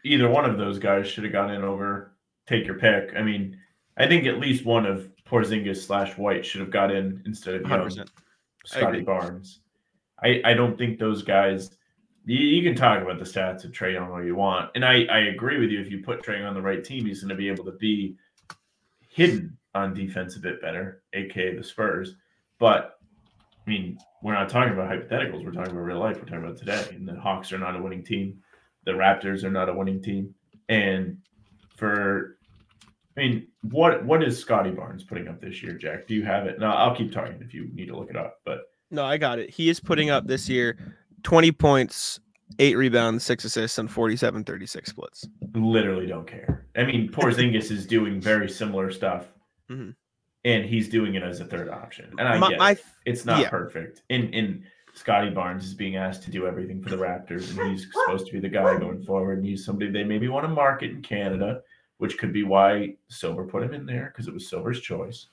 [0.04, 2.12] either one of those guys should have gone in over
[2.46, 3.12] take your pick.
[3.16, 3.58] I mean,
[3.96, 7.68] I think at least one of Porzingis slash White should have got in instead of
[7.68, 8.08] young 100%.
[8.64, 9.02] Scottie.
[9.02, 9.60] Barnes.
[10.22, 11.70] I, I don't think those guys.
[12.24, 15.04] You, you can talk about the stats of Trae Young all you want, and I,
[15.04, 15.80] I agree with you.
[15.80, 18.16] If you put Trae on the right team, he's going to be able to be
[19.08, 22.14] hidden on defense a bit better, aka the Spurs.
[22.58, 22.98] But
[23.66, 25.44] I mean, we're not talking about hypotheticals.
[25.44, 26.16] We're talking about real life.
[26.16, 26.86] We're talking about today.
[26.90, 28.38] And the Hawks are not a winning team.
[28.84, 30.34] The Raptors are not a winning team.
[30.68, 31.18] And
[31.76, 32.38] for,
[33.16, 36.06] I mean, what what is Scottie Barnes putting up this year, Jack?
[36.06, 36.58] Do you have it?
[36.58, 38.40] No, I'll keep talking if you need to look it up.
[38.44, 38.60] But
[38.90, 39.50] No, I got it.
[39.50, 40.78] He is putting up this year
[41.24, 42.20] 20 points,
[42.60, 45.26] eight rebounds, six assists, and 47 36 splits.
[45.54, 46.66] literally don't care.
[46.76, 49.26] I mean, Porzingis is doing very similar stuff,
[49.70, 49.94] Mhm.
[50.44, 52.10] and he's doing it as a third option.
[52.18, 52.84] And I My, get my it.
[53.04, 53.50] it's not yeah.
[53.50, 54.02] perfect.
[54.10, 57.86] And and Scottie Barnes is being asked to do everything for the Raptors, and he's
[57.92, 59.38] supposed to be the guy going forward.
[59.38, 61.62] And he's somebody they maybe want to market in Canada,
[61.98, 65.26] which could be why Silver put him in there because it was Silver's choice.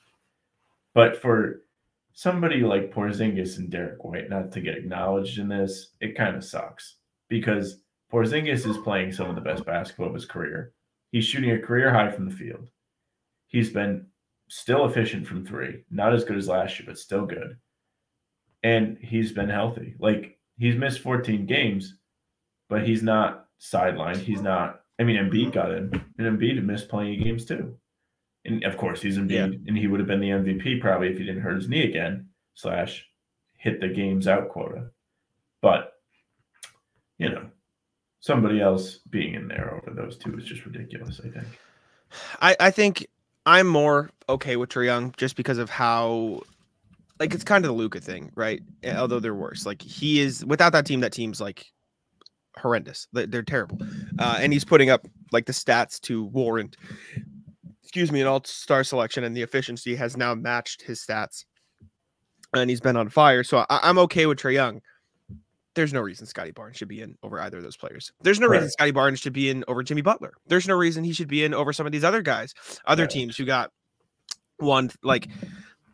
[0.94, 1.62] But for
[2.12, 6.44] somebody like Porzingis and Derrick White not to get acknowledged in this, it kind of
[6.44, 6.98] sucks
[7.30, 7.80] because
[8.12, 10.74] Porzingis is playing some of the best basketball of his career.
[11.12, 12.70] He's shooting a career high from the field.
[13.48, 14.06] He's been
[14.56, 17.58] still efficient from three, not as good as last year, but still good.
[18.64, 19.96] And he's been healthy.
[20.00, 21.98] Like he's missed 14 games,
[22.70, 24.18] but he's not sidelined.
[24.18, 24.82] He's not.
[25.00, 27.78] I mean, Embiid got in, and Embiid missed plenty of games too.
[28.46, 29.58] And of course, he's Embiid, Yeah.
[29.68, 32.28] and he would have been the MVP probably if he didn't hurt his knee again.
[32.54, 33.06] Slash,
[33.58, 34.92] hit the games out quota.
[35.62, 35.94] But
[37.18, 37.48] you know,
[38.20, 41.20] somebody else being in there over those two is just ridiculous.
[41.26, 41.48] I think.
[42.42, 43.08] I, I think
[43.46, 46.42] I'm more okay with Trae Young just because of how
[47.20, 48.62] like it's kind of the Luka thing, right?
[48.84, 49.66] Eh, Although they're worse.
[49.66, 51.66] Like he is without that team, that team's like
[52.58, 53.08] horrendous.
[53.14, 53.78] They- They're terrible.
[54.20, 56.78] Uh, and he's putting up like the stats to warrant
[57.84, 61.46] excuse me, an all-star selection, and the efficiency has now matched his stats.
[62.56, 63.44] And he's been on fire.
[63.44, 64.82] So I, I'm okay with Trae Young.
[65.76, 68.12] There's no reason Scottie Barnes should be in over either of those players.
[68.22, 68.74] There's no reason Correct.
[68.74, 70.34] Scottie Barnes should be in over Jimmy Butler.
[70.48, 72.54] There's no reason he should be in over some of these other guys,
[72.86, 73.10] other Right.
[73.10, 73.72] teams who got
[74.58, 75.28] one like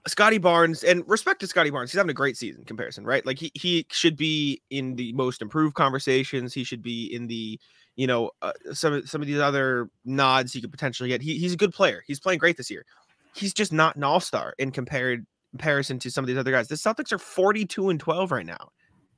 [0.08, 0.84] Scottie Barnes.
[0.84, 3.26] And respect to Scottie Barnes, he's having a great season comparison, right?
[3.26, 6.54] Like he he should be in the most improved conversations.
[6.54, 7.60] He should be in the
[7.96, 11.22] you know uh, some of- some of these other nods he could potentially get.
[11.22, 12.04] He, he's a good player.
[12.06, 12.86] He's playing great this year.
[13.34, 16.68] He's just not an all star in compared comparison to some of these other guys.
[16.68, 18.70] The Celtics are 42 and 12 right now.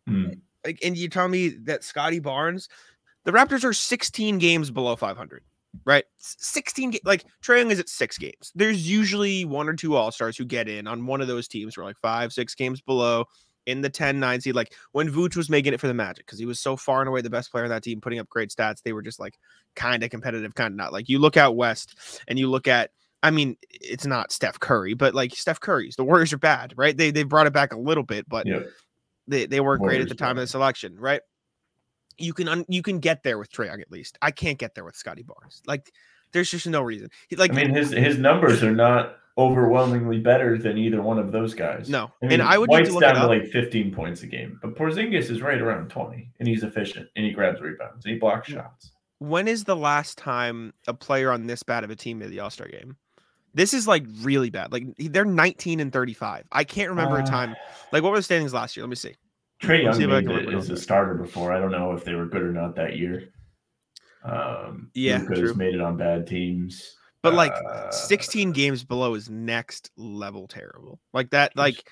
[0.08, 0.30] Hmm.
[0.66, 2.70] Like, and you tell me that Scottie Barnes,
[3.26, 5.44] the Raptors are 16 games below 500,
[5.86, 6.06] right?
[6.18, 8.52] 16, ga- like Trae Young is at six games.
[8.56, 11.76] There's usually one or two All Stars who get in on one of those teams
[11.76, 13.26] who are like five, six games below
[13.66, 14.56] in the 10 9 seed.
[14.56, 17.10] Like when Vooch was making it for the Magic, because he was so far and
[17.10, 18.82] away the best player on that team, putting up great stats.
[18.82, 19.38] They were just like
[19.76, 20.94] kind of competitive, kind of not.
[20.94, 21.98] Like you look out West
[22.28, 22.92] and you look at,
[23.24, 26.98] I mean, it's not Steph Curry, but like Steph Curry's, the Warriors are bad, right?
[26.98, 28.68] They they brought it back a little bit, but Yep.
[29.28, 31.22] They, they weren't great at the time of the selection, right?
[32.22, 34.18] you can un- you can get there with Trae Young at least.
[34.22, 35.62] I can't get there with Scottie Barnes.
[35.66, 35.92] Like,
[36.32, 37.10] there's just no reason.
[37.28, 41.32] He, like, I mean, his his numbers are not overwhelmingly better than either one of
[41.32, 41.90] those guys.
[41.90, 44.76] no, I mean, and I would White's down to like 15 points a game, but
[44.76, 48.50] Porzingis is right around 20, and he's efficient, and he grabs rebounds, and he blocks
[48.50, 48.92] shots.
[49.20, 52.40] when is the last time a player on this bad of a team made the
[52.40, 52.98] All Star game?
[53.54, 54.72] This is like really bad.
[54.72, 56.46] Like they're 19 and 35.
[56.52, 57.56] I can't remember a Uh, time.
[57.92, 58.86] Like what were the standings last year?
[58.86, 59.14] Let me see.
[59.62, 61.52] Trae Young see I made it as a starter before.
[61.52, 63.30] I don't know if they were good or not that year.
[64.24, 66.96] Um, Yeah, has made it on bad teams.
[67.22, 71.00] But like Uh, 16 games below is next level terrible.
[71.14, 71.56] Like that.
[71.56, 71.92] Like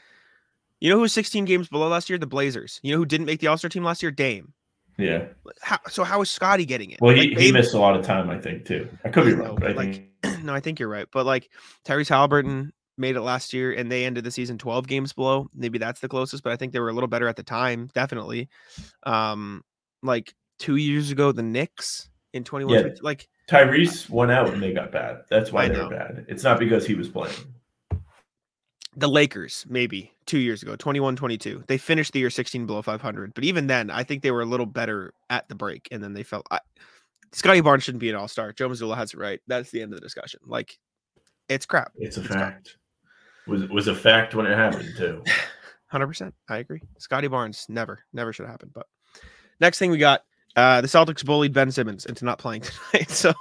[0.80, 2.18] you know who was 16 games below last year?
[2.18, 2.80] The Blazers.
[2.82, 4.12] You know who didn't make the All Star team last year?
[4.12, 4.54] Dame.
[5.00, 5.26] Yeah.
[5.62, 7.00] How, so how is Scottie getting it?
[7.02, 8.88] Well, Like, he, he missed a lot of time, I think, too.
[9.06, 11.08] I could be wrong, know, like, think no, I think you're right.
[11.12, 11.50] But like
[11.86, 15.50] Tyrese Halliburton made it last year and they ended the season 12 games below.
[15.56, 17.90] Maybe that's the closest, but I think they were a little better at the time,
[17.94, 18.50] definitely.
[19.04, 19.64] Um
[20.04, 22.92] like 2 years ago the Knicks in 21 Yeah.
[23.02, 25.22] like Tyrese went out and they got bad.
[25.30, 26.26] That's why they're bad.
[26.28, 27.34] It's not because he was playing.
[29.00, 31.64] The Lakers maybe 2 years ago, 21 22.
[31.68, 34.46] They finished the year 16 below 500, but even then I think they were a
[34.46, 36.60] little better at the break and then they felt I,
[37.32, 38.54] Scottie Barnes shouldn't be an all-star.
[38.54, 39.40] Joe Mazzulla has it right.
[39.48, 40.40] That's the end of the discussion.
[40.46, 40.78] Like
[41.48, 41.92] it's crap.
[41.96, 42.78] It's a It's fact.
[43.48, 45.24] Was was a fact when it happened too.
[45.88, 46.36] Hundred percent.
[46.50, 46.82] I agree.
[46.98, 48.74] Scottie Barnes never, never should have happened.
[48.74, 48.86] But
[49.60, 50.24] next thing we got,
[50.56, 53.10] uh, the Celtics bullied Ben Simmons into not playing tonight.
[53.10, 53.34] So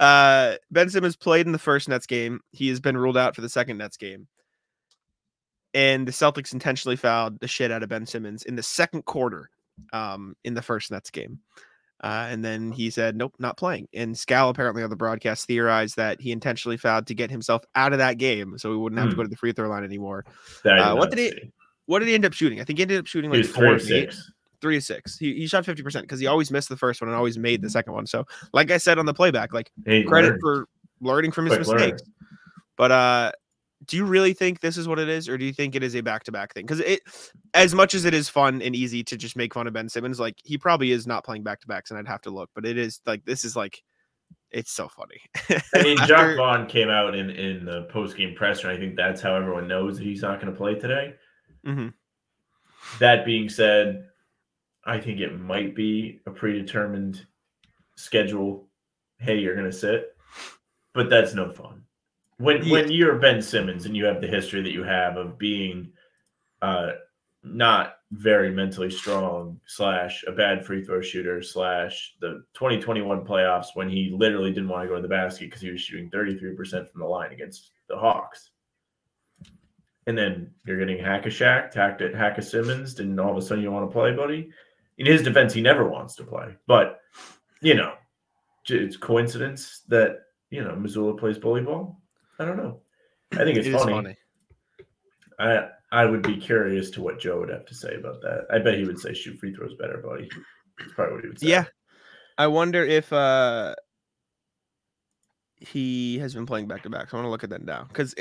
[0.00, 2.40] uh, Ben Simmons played in the first Nets game.
[2.52, 4.26] He has been ruled out for the second Nets game.
[5.76, 9.50] And the Celtics intentionally fouled the shit out of Ben Simmons in the second quarter
[9.92, 11.38] um, in the first Nets game.
[12.02, 13.86] Uh, and then he said, nope, not playing.
[13.94, 17.92] And Scal apparently on the broadcast theorized that he intentionally fouled to get himself out
[17.92, 19.18] of that game so he wouldn't have to Hmm.
[19.18, 20.24] go to the free throw line anymore.
[20.64, 21.52] Uh, what did he- see.
[21.86, 22.60] What did he end up shooting?
[22.60, 24.32] I think he ended up shooting like four three of of eight, six.
[24.60, 25.18] three of six.
[25.18, 27.70] He, he shot 50% because he always missed the first one and always made the
[27.70, 28.06] second one.
[28.06, 30.40] So, like I said on the playback, like credit learned.
[30.40, 30.68] for
[31.00, 32.02] learning from his Quick mistakes.
[32.76, 33.32] But uh
[33.84, 35.94] do you really think this is what it is, or do you think it is
[35.94, 36.64] a back-to-back thing?
[36.64, 37.00] Because it,
[37.54, 40.18] as much as it is fun and easy to just make fun of Ben Simmons,
[40.18, 42.50] like he probably is not playing back-to-backs, and I'd have to look.
[42.54, 43.82] But it is like this is like,
[44.50, 45.20] it's so funny.
[45.74, 48.70] I mean, After- Jacque Vaughn came out in, in the post game presser.
[48.70, 51.14] I think that's how everyone knows that he's not going to play today.
[51.66, 51.92] Mhm.
[53.00, 54.06] That being said,
[54.84, 57.26] I think it might be a predetermined
[57.96, 58.68] schedule.
[59.18, 60.16] Hey, you're going to sit,
[60.94, 61.82] but that's no fun.
[62.38, 62.72] When Yeah.
[62.72, 65.92] when you're Ben Simmons and you have the history that you have of being
[66.62, 66.92] uh,
[67.42, 73.88] not very mentally strong slash a bad free throw shooter slash the 2021 playoffs when
[73.88, 77.00] he literally didn't want to go to the basket because he was shooting 33% from
[77.00, 78.50] the line against the Hawks.
[80.06, 83.36] And then you're getting hack a Shack, hack a, hack a Simmons, and all of
[83.36, 84.50] a sudden you want to play, buddy.
[84.98, 86.54] In his defense, he never wants to play.
[86.68, 87.00] But,
[87.60, 87.94] you know,
[88.68, 90.20] it's coincidence that,
[90.50, 92.00] you know, Mazzulla plays bully ball.
[92.38, 92.80] I don't know.
[93.32, 94.16] I think it's It is funny.
[95.38, 98.46] I I would be curious to what Joe would have to say about that.
[98.50, 100.28] I bet he would say shoot free throws better, buddy.
[100.78, 101.48] That's probably what he would say.
[101.48, 101.64] Yeah.
[102.38, 103.74] I wonder if uh
[105.58, 107.08] he has been playing back to back.
[107.10, 108.14] So I want to look at that now because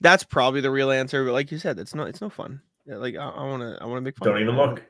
[0.00, 1.24] that's probably the real answer.
[1.24, 2.08] But like you said, it's not.
[2.08, 2.60] It's no fun.
[2.86, 3.78] Yeah, Like I want to.
[3.80, 4.28] I want to make fun.
[4.28, 4.82] Don't even look.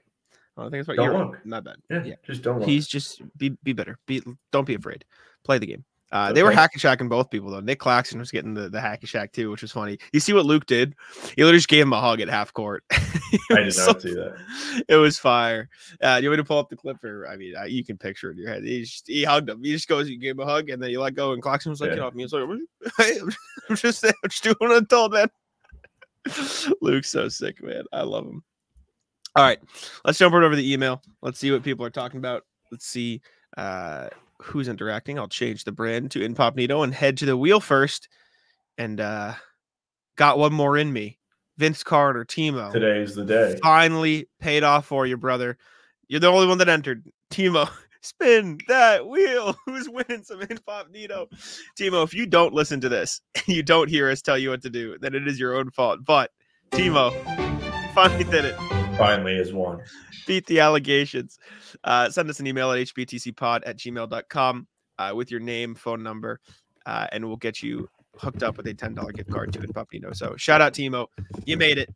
[0.56, 0.96] I don't think it's right.
[0.96, 1.44] Don't look.
[1.44, 1.76] Not bad.
[1.90, 2.14] Yeah, Yeah.
[2.24, 2.68] just don't look.
[2.68, 3.98] He's just be be better.
[4.06, 5.04] Be don't be afraid.
[5.44, 5.84] Play the game.
[6.10, 6.56] Uh, They were Okay.
[6.58, 7.60] hack and shacking both people though.
[7.60, 9.98] Nic Claxton was getting the the hack and shack too, which was funny.
[10.12, 10.94] You see what Luke did?
[11.36, 12.82] He literally just gave him a hug at half court.
[12.90, 12.96] I
[13.50, 14.36] did not so- see that.
[14.88, 15.68] It was fire.
[16.00, 17.02] Uh, do you want me to pull up the clip?
[17.04, 18.64] Or I mean, uh, you can picture it in your head.
[18.64, 19.62] He just, he hugged him.
[19.62, 21.32] He just goes, you gave him a hug, and then you let go.
[21.32, 21.96] And Claxton was like, Yeah.
[21.96, 22.48] "Get off me!" It's like,
[22.96, 23.18] "Hey,
[23.68, 25.28] I'm just, I'm just doing what I'm told, man."
[26.80, 27.82] Luke's so sick, man.
[27.92, 28.42] I love him.
[29.36, 29.58] All right,
[30.04, 31.02] let's jump right over the email.
[31.22, 32.44] Let's see what people are talking about.
[32.72, 33.20] Let's see
[33.56, 34.08] uh,
[34.42, 35.18] who's interacting.
[35.18, 38.08] I'll change the brand to Incognito and head to the wheel first.
[38.76, 39.34] And uh,
[40.16, 41.18] got one more in me.
[41.56, 42.72] Vince Carter, Timo.
[42.72, 43.58] Today is the day.
[43.60, 45.58] Finally paid off for you, brother.
[46.06, 47.04] You're the only one that entered.
[47.32, 47.68] Timo,
[48.00, 49.56] spin that wheel.
[49.66, 51.28] Who's winning some Incognito?
[51.78, 54.70] Timo, if you don't listen to this, you don't hear us tell you what to
[54.70, 56.00] do, then it is your own fault.
[56.04, 56.30] But
[56.70, 57.12] Timo
[57.92, 59.80] finally did it Finally is one.
[60.26, 61.38] beat the allegations.
[61.84, 64.66] Uh, send us an email at hbtcpod at gmail.com
[64.98, 66.40] uh, with your name, phone number,
[66.86, 70.14] uh, and we'll get you hooked up with a $10 gift card to Inpuppino.
[70.14, 71.06] So shout out, Timo.
[71.46, 71.94] You made it.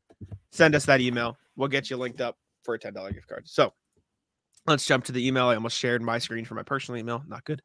[0.53, 1.37] Send us that email.
[1.57, 3.49] We'll get you linked up for a $10 gift card.
[3.49, 3.73] So
[4.67, 5.47] let's jump to the email.
[5.47, 7.25] I almost shared my screen for my personal email.
[7.27, 7.63] Not good.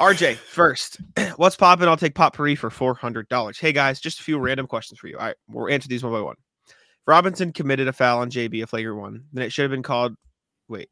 [0.00, 0.98] RJ, first,
[1.36, 1.88] what's popping?
[1.88, 3.58] I'll take Potpourri for $400.
[3.58, 5.16] Hey guys, just a few random questions for you.
[5.18, 6.36] All right, we'll answer these one by one.
[7.06, 9.24] Robinson committed a foul on JB, a flagrant one.
[9.32, 10.14] Then it should have been called.
[10.68, 10.88] Wait,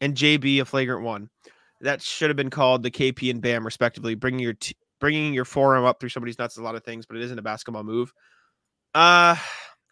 [0.00, 1.28] and JB a flagrant one.
[1.80, 4.14] That should have been called the KP and Bam respectively.
[4.14, 7.06] Bringing your t- bringing your forearm up through somebody's nuts is a lot of things,
[7.06, 8.12] but it isn't a basketball move.
[8.94, 9.36] Uh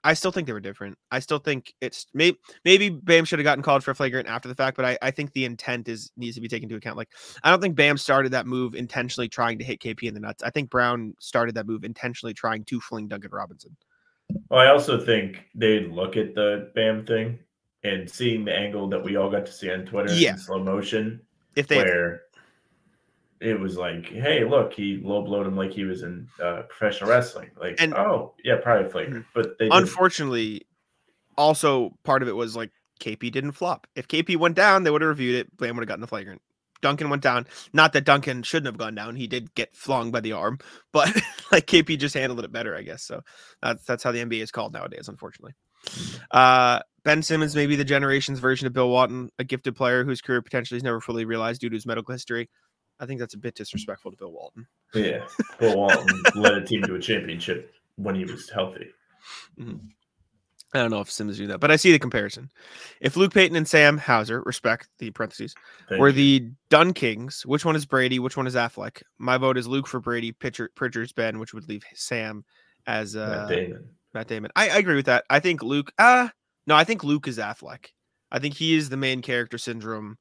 [0.02, 0.96] I still think they were different.
[1.10, 4.48] I still think it's maybe maybe Bam should have gotten called for a flagrant after
[4.48, 6.96] the fact, but I, I think the intent is needs to be taken into account.
[6.96, 7.10] Like
[7.44, 10.42] I don't think Bam started that move intentionally trying to hit KP in the nuts.
[10.42, 13.76] I think Brown started that move intentionally trying to fling Duncan Robinson.
[14.48, 17.38] Well, I also think they look at the Bam thing
[17.82, 20.32] and seeing the angle that we all got to see on Twitter Yeah.
[20.32, 21.20] in slow motion,
[21.56, 22.22] If they where
[23.40, 27.08] it was like, hey, look, he low blowed him like he was in uh, professional
[27.08, 27.50] wrestling.
[27.58, 29.24] Like, And- oh, yeah, probably flagrant.
[29.34, 29.78] But they didn't.
[29.82, 30.66] unfortunately,
[31.38, 33.86] also part of it was like KP didn't flop.
[33.94, 35.56] If KP went down, they would have reviewed it.
[35.56, 36.42] Bam would have gotten the flagrant.
[36.82, 37.46] Duncan went down.
[37.72, 39.16] Not that Duncan shouldn't have gone down.
[39.16, 40.58] He did get flung by the arm,
[40.92, 41.14] but
[41.52, 43.02] like KP just handled it better, I guess.
[43.02, 43.22] So
[43.62, 45.54] that's that's how the NBA is called nowadays, unfortunately.
[46.30, 50.20] Uh, ben Simmons may be the generation's version of Bill Walton, a gifted player whose
[50.20, 52.50] career potentially is never fully realized due to his medical history.
[52.98, 54.66] I think that's a bit disrespectful to Bill Walton.
[54.94, 55.24] Yeah.
[55.58, 58.88] Bill Walton led a team to a championship when he was healthy.
[60.72, 62.48] I don't know if Simmons do that, but I see the comparison.
[63.00, 65.54] If Luke Payton and Sam Hauser, respect the parentheses,
[65.88, 68.20] Thank were the Dun Kings, which one is Brady?
[68.20, 69.02] Which one is Affleck?
[69.18, 72.44] My vote is Luke for Brady, Pitcher, Pritchard's Ben, which would leave Sam
[72.86, 73.88] as uh, Matt Damon.
[74.14, 74.50] Matt Damon.
[74.54, 75.24] I, I agree with that.
[75.28, 75.92] I think Luke.
[75.98, 76.28] Uh
[76.66, 77.86] no, I think Luke is Affleck.
[78.30, 80.18] I think he is the main character syndrome.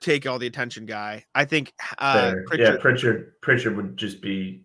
[0.00, 1.24] Take all the attention guy.
[1.34, 3.40] I think uh Pritchard, Yeah, Pritchard.
[3.40, 4.62] Pritchard would just be.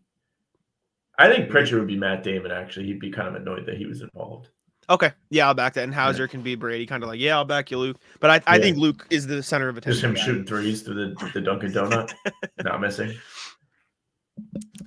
[1.18, 2.52] I think Pritchard would be Matt Damon.
[2.52, 4.50] Actually, he'd be kind of annoyed that he was involved.
[4.89, 5.84] Okay, yeah, I'll back that.
[5.84, 7.97] And Hauser can be Brady, kind of like, yeah, I'll back you, Luke.
[8.19, 8.63] But I, I Yeah.
[8.63, 9.93] think Luke is the center of attention.
[9.93, 12.12] Just him shooting threes through the, the Dunkin' Donut,
[12.63, 13.13] not missing.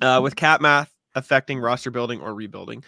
[0.00, 2.82] uh, with cap math affecting roster building or rebuilding.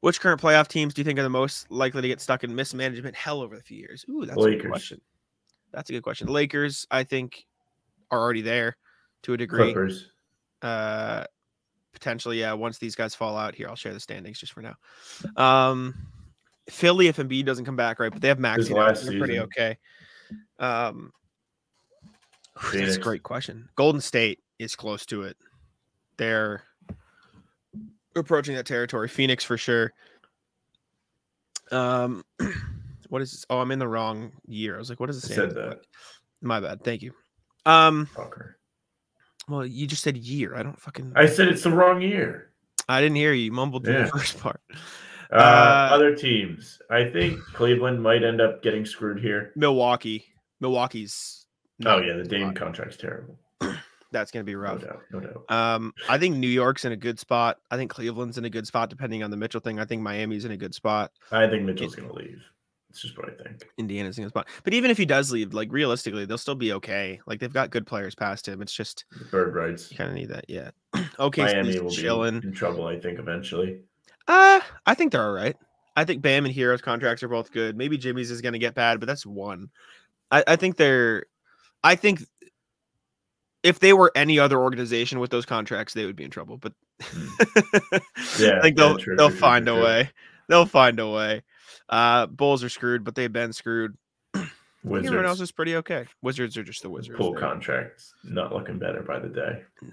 [0.00, 2.54] Which current playoff teams do you think are the most likely to get stuck in
[2.54, 4.04] mismanagement hell over the few years?
[4.10, 5.00] Ooh, that's a good question.
[5.72, 6.26] That's a good question.
[6.26, 7.46] The Lakers, I think,
[8.10, 8.76] are already there
[9.22, 9.72] to a degree.
[9.72, 10.10] Clippers.
[10.62, 11.24] Uh,
[11.92, 12.52] potentially, yeah.
[12.52, 14.74] Once these guys fall out, here I'll share the standings just for now.
[15.36, 15.94] Um,
[16.68, 18.12] Philly, if Embiid doesn't come back, right?
[18.12, 18.62] But they have Maxey.
[18.62, 19.78] His now, last so They're pretty okay.
[20.58, 21.12] Um,
[22.72, 23.68] that's a great question.
[23.76, 25.36] Golden State is close to it.
[26.16, 26.62] They're
[28.16, 29.08] approaching that territory.
[29.08, 29.92] Phoenix for sure.
[31.70, 32.24] Um,
[33.08, 33.46] what is this?
[33.50, 34.76] Oh, I'm in the wrong year.
[34.76, 35.80] I was like, what is I the said that.
[36.40, 36.82] My bad.
[36.82, 37.12] Thank you.
[37.64, 38.54] Um, Fucker.
[39.48, 40.56] well, you just said year.
[40.56, 41.12] I don't fucking.
[41.16, 42.50] I said it's the wrong year.
[42.88, 43.44] I didn't hear you.
[43.44, 44.60] You mumbled through the first part.
[45.32, 46.78] Uh, Uh, other teams.
[46.90, 49.52] I think Cleveland might end up getting screwed here.
[49.56, 50.24] Milwaukee.
[50.60, 51.46] Milwaukee's.
[51.84, 52.56] Oh yeah, the Dame lot.
[52.56, 53.38] contract's terrible.
[54.12, 54.80] That's gonna be No rough.
[54.82, 55.02] doubt.
[55.12, 55.50] No doubt.
[55.50, 57.58] Um, I think New York's in a good spot.
[57.70, 59.78] I think Cleveland's in a good spot, depending on the Mitchell thing.
[59.78, 61.12] I think Miami's in a good spot.
[61.30, 62.40] I think Mitchell's gonna leave.
[62.88, 63.66] It's just what I think.
[63.76, 64.48] Indiana's in a good spot.
[64.64, 67.20] But even if he does leave, like realistically, they'll still be okay.
[67.26, 68.62] Like they've got good players past him.
[68.62, 69.92] It's just bird rights.
[69.94, 70.46] kind of need that.
[70.48, 70.70] Yeah.
[71.18, 71.42] okay.
[71.44, 72.40] Miami will chilling.
[72.40, 73.80] be in trouble, I think, eventually.
[74.28, 75.56] Uh, I think they're all right.
[75.96, 77.76] I think Bam and Herro's contracts are both good.
[77.76, 79.70] Maybe Jimmy's is going to get bad, but that's one.
[80.30, 81.26] I, I think they're.
[81.82, 82.22] I think
[83.62, 86.58] if they were any other organization with those contracts, they would be in trouble.
[86.58, 86.72] But
[88.38, 90.10] Yeah, I think they'll true, they'll true, find true, a way.
[90.48, 91.42] They'll find a way.
[91.88, 93.96] Uh, Bulls are screwed, but they've been screwed.
[94.34, 94.48] Think
[94.84, 96.04] Everyone else Wizards is pretty okay.
[96.22, 97.18] Wizards are just the Wizards.
[97.18, 99.62] They're- contracts, not looking better by the day.
[99.82, 99.88] No.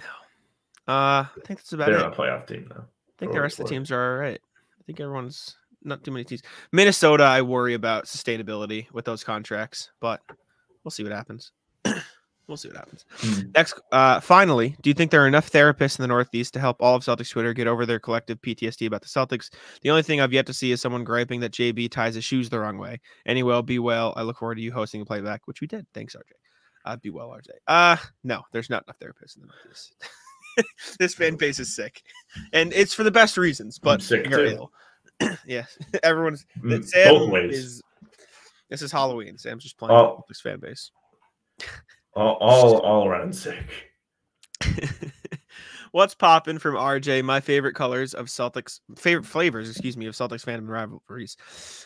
[0.86, 2.02] Uh, I think that's about They're it.
[2.02, 2.84] not a playoff team though.
[3.18, 4.40] I think the rest of the teams are all right.
[4.40, 6.42] I think everyone's not too many teams.
[6.72, 10.22] Minnesota, I worry about sustainability with those contracts, but
[10.84, 11.52] we'll see what happens.
[12.48, 13.06] we'll see what happens.
[13.18, 13.52] Hmm.
[13.56, 16.82] Next, uh, finally, do you think there are enough therapists in the Northeast to help
[16.82, 19.50] all of Celtics Twitter get over their collective PTSD about the Celtics?
[19.82, 22.50] The only thing I've yet to see is someone griping that JB ties his shoes
[22.50, 23.00] the wrong way.
[23.26, 24.14] Anyway, be well.
[24.16, 25.86] I look forward to you hosting a playback, which we did.
[25.94, 26.32] Thanks, RJ.
[26.86, 27.50] Uh, be well, RJ.
[27.68, 29.96] Uh, no, there's not enough therapists in the Northeast.
[31.00, 32.02] this fan base is sick,
[32.52, 33.80] and it's for the best reasons.
[33.80, 34.70] But sick they're too.
[36.04, 36.46] everyone's.
[36.64, 37.56] Mm, Sam Both ways.
[37.58, 37.82] is.
[38.70, 39.38] This is Halloween.
[39.38, 40.24] Sam's just playing Oh.
[40.28, 40.92] this fan base.
[42.16, 43.64] all, all all around sick.
[45.92, 47.24] What's popping from RJ?
[47.24, 51.38] My favorite colors of Celtics, favorite flavors, excuse me, of Celtics fandom rivalries.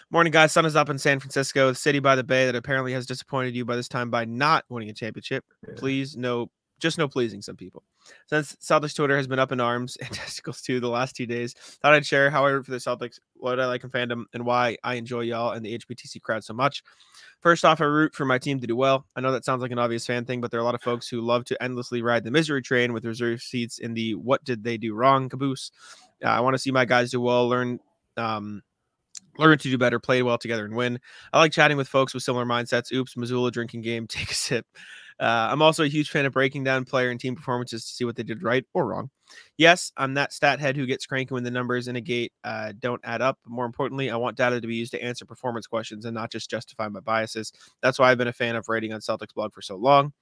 [0.10, 0.54] Morning, guys.
[0.54, 3.54] Sun is up in San Francisco, the city by the bay that apparently has disappointed
[3.54, 5.44] you by this time by not winning a championship.
[5.76, 6.50] Please, no,
[6.80, 7.84] just no pleasing some people.
[8.28, 11.54] Since Celtics Twitter has been up in arms and testicles too the last two days,
[11.54, 14.46] thought I'd share how I root for the Celtics, what I like in fandom, and
[14.46, 16.84] why I enjoy y'all and the HBTC crowd so much.
[17.42, 19.06] First off, I root for my team to do well.
[19.16, 20.82] I know that sounds like an obvious fan thing, but there are a lot of
[20.82, 24.44] folks who love to endlessly ride the misery train with reserved seats in the "What
[24.44, 25.72] did they do wrong?" caboose.
[26.24, 27.80] Uh, I want to see my guys do well, learn,
[28.18, 28.64] um,
[29.38, 31.00] learn to do better, play well together, and win.
[31.32, 32.92] I like chatting with folks with similar mindsets.
[32.92, 34.08] Oops, Mazzulla drinking game.
[34.10, 34.66] Take a sip.
[35.20, 38.06] Uh, I'm also a huge fan of breaking down player and team performances to see
[38.06, 39.10] what they did right or wrong.
[39.58, 42.74] Yes, I'm that stat head who gets cranky when the numbers in a gate uh,
[42.80, 43.38] don't add up.
[43.44, 46.32] But More importantly, I want data to be used to answer performance questions and not
[46.32, 47.52] just justify my biases.
[47.82, 50.14] That's why I've been a fan of writing on Celtics blog for so long.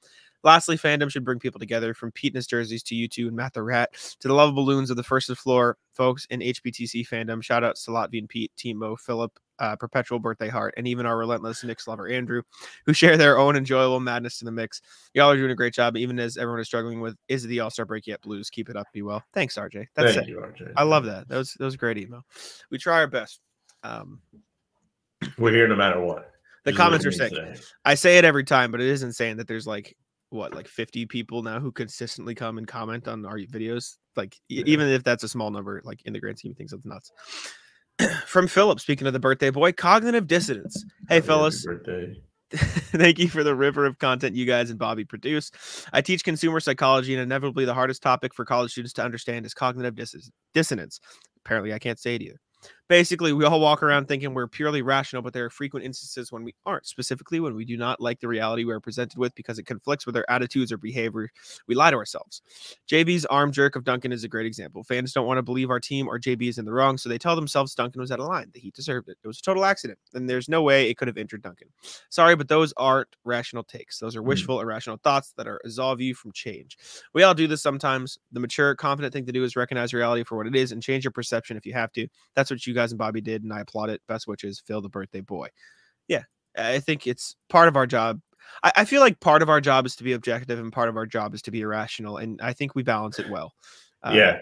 [0.46, 3.36] Lastly, fandom should bring people together from Pete and his jerseys to you two and
[3.36, 6.40] Matt the Rat to the love balloons of the first of the floor folks in
[6.40, 7.44] HBTC fandom.
[7.44, 11.18] Shout outs to Latvia and Pete, Timo, Philip, uh, Perpetual Birthday Heart, and even our
[11.18, 12.44] relentless Knicks lover Andrew,
[12.86, 14.82] who share their own enjoyable madness in the mix.
[15.16, 17.72] Y'all are doing a great job, even as everyone is struggling with is the All
[17.72, 18.52] Star break yet blues.
[18.52, 19.24] Keep it up, be well.
[19.34, 19.88] Thanks, RJ.
[19.96, 20.30] That's Thank it.
[20.30, 20.74] you, RJ.
[20.78, 21.28] I love that.
[21.28, 22.24] That was that was a great email.
[22.70, 23.40] We try our best.
[23.82, 24.22] Um,
[25.40, 26.32] We're here no matter what.
[26.66, 27.34] the comments are sick.
[27.84, 29.96] I say it every time, but it is insane that there's like
[30.36, 33.96] what like 50 people now who consistently come and comment on our videos.
[34.16, 34.64] Like Yeah.
[34.66, 37.12] even if that's a small number, like in the grand scheme of things, that's nuts.
[38.28, 40.84] From Philip, speaking of the birthday boy, cognitive dissonance.
[41.10, 42.22] Hey, Happy fellas, birthday.
[42.52, 45.52] Thank you for the river of content you guys and Bobby produce.
[45.92, 49.54] I teach consumer psychology, and inevitably the hardest topic for college students to understand is
[49.54, 51.00] cognitive dis- dissonance.
[51.44, 52.40] Apparently, I can't say it either.
[52.88, 56.44] Basically, we all walk around thinking we're purely rational, but there are frequent instances when
[56.44, 59.64] we aren't, specifically when we do not like the reality we're presented with because it
[59.64, 61.30] conflicts with our attitudes or behavior.
[61.68, 62.44] We lie to ourselves.
[62.88, 64.84] JB's arm jerk of Duncan is a great example.
[64.84, 67.18] Fans don't want to believe our team or JB is in the wrong, so they
[67.18, 68.52] tell themselves Duncan was out of line.
[68.54, 69.18] The Heat deserved it.
[69.24, 71.70] It was a total accident, and there's no way it could have injured Duncan.
[72.10, 73.98] Sorry, but those aren't rational takes.
[73.98, 74.28] Those are hmm.
[74.28, 76.78] wishful, irrational thoughts that are absolve you from change.
[77.16, 78.20] We all do this sometimes.
[78.32, 81.04] The mature, confident thing to do is recognize reality for what it is and change
[81.04, 82.08] your perception if you have to.
[82.36, 84.02] That's what you guys and Bobby did, and I applaud it.
[84.08, 85.48] Best wishes, Phil the birthday boy.
[86.08, 86.24] Yeah,
[86.58, 88.22] I think it's part of our job.
[88.64, 90.98] I, I feel like part of our job is to be objective, and part of
[90.98, 93.54] our job is to be irrational, and I think we balance it well.
[94.04, 94.42] Uh, yeah,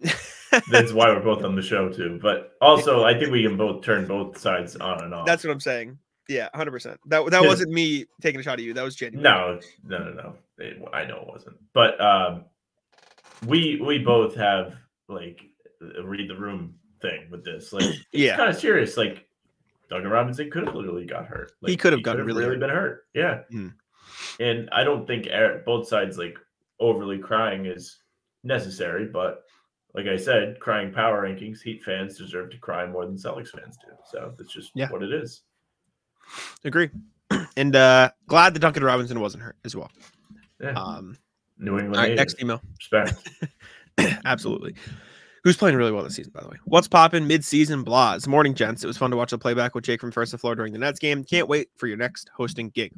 [0.70, 2.18] that's why we're both on the show too.
[2.22, 5.26] But also, I think we can both turn both sides on and off.
[5.26, 5.98] that's what I'm saying.
[6.28, 6.98] Yeah, hundred percent.
[7.06, 8.72] That that wasn't me taking a shot at you.
[8.72, 9.22] That was genuine.
[9.22, 10.34] no, no, no, no.
[10.58, 11.56] It- I know it wasn't.
[11.74, 12.44] But um,
[13.46, 14.74] we we both have
[15.08, 15.42] like
[16.02, 17.72] read the room thing with this.
[17.72, 18.36] Like, it's Yeah.
[18.36, 18.96] kind of serious.
[18.96, 19.26] Like,
[19.90, 21.52] Duncan Robinson could have literally got hurt.
[21.60, 22.60] Like, He could have gotten really really hurt.
[22.60, 23.06] been hurt.
[23.14, 23.74] Yeah, Mhm.
[24.40, 26.38] and I don't think er- both sides like
[26.80, 28.00] overly crying is
[28.42, 29.06] necessary.
[29.06, 29.44] But
[29.94, 33.76] like I said, crying power rankings, Heat fans deserve to cry more than Celtics fans
[33.76, 33.92] do.
[34.10, 34.90] So that's just Yeah.
[34.90, 35.42] what it is.
[36.64, 36.90] Agree.
[37.56, 39.90] And uh glad that Duncan Robinson wasn't hurt as well.
[40.60, 40.70] Yeah.
[40.72, 41.16] Um
[41.58, 41.96] New England.
[41.96, 42.60] all right, next email.
[42.78, 43.28] Respect.
[44.24, 44.74] Absolutely.
[45.44, 46.56] Who's playing really well this season, by the way?
[46.64, 48.26] What's popping mid-season blahs?
[48.26, 48.82] Morning, gents.
[48.82, 50.78] It was fun to watch the playback with Jake from First to Floor during the
[50.78, 51.22] Nets game.
[51.22, 52.92] Can't wait for your next hosting gig.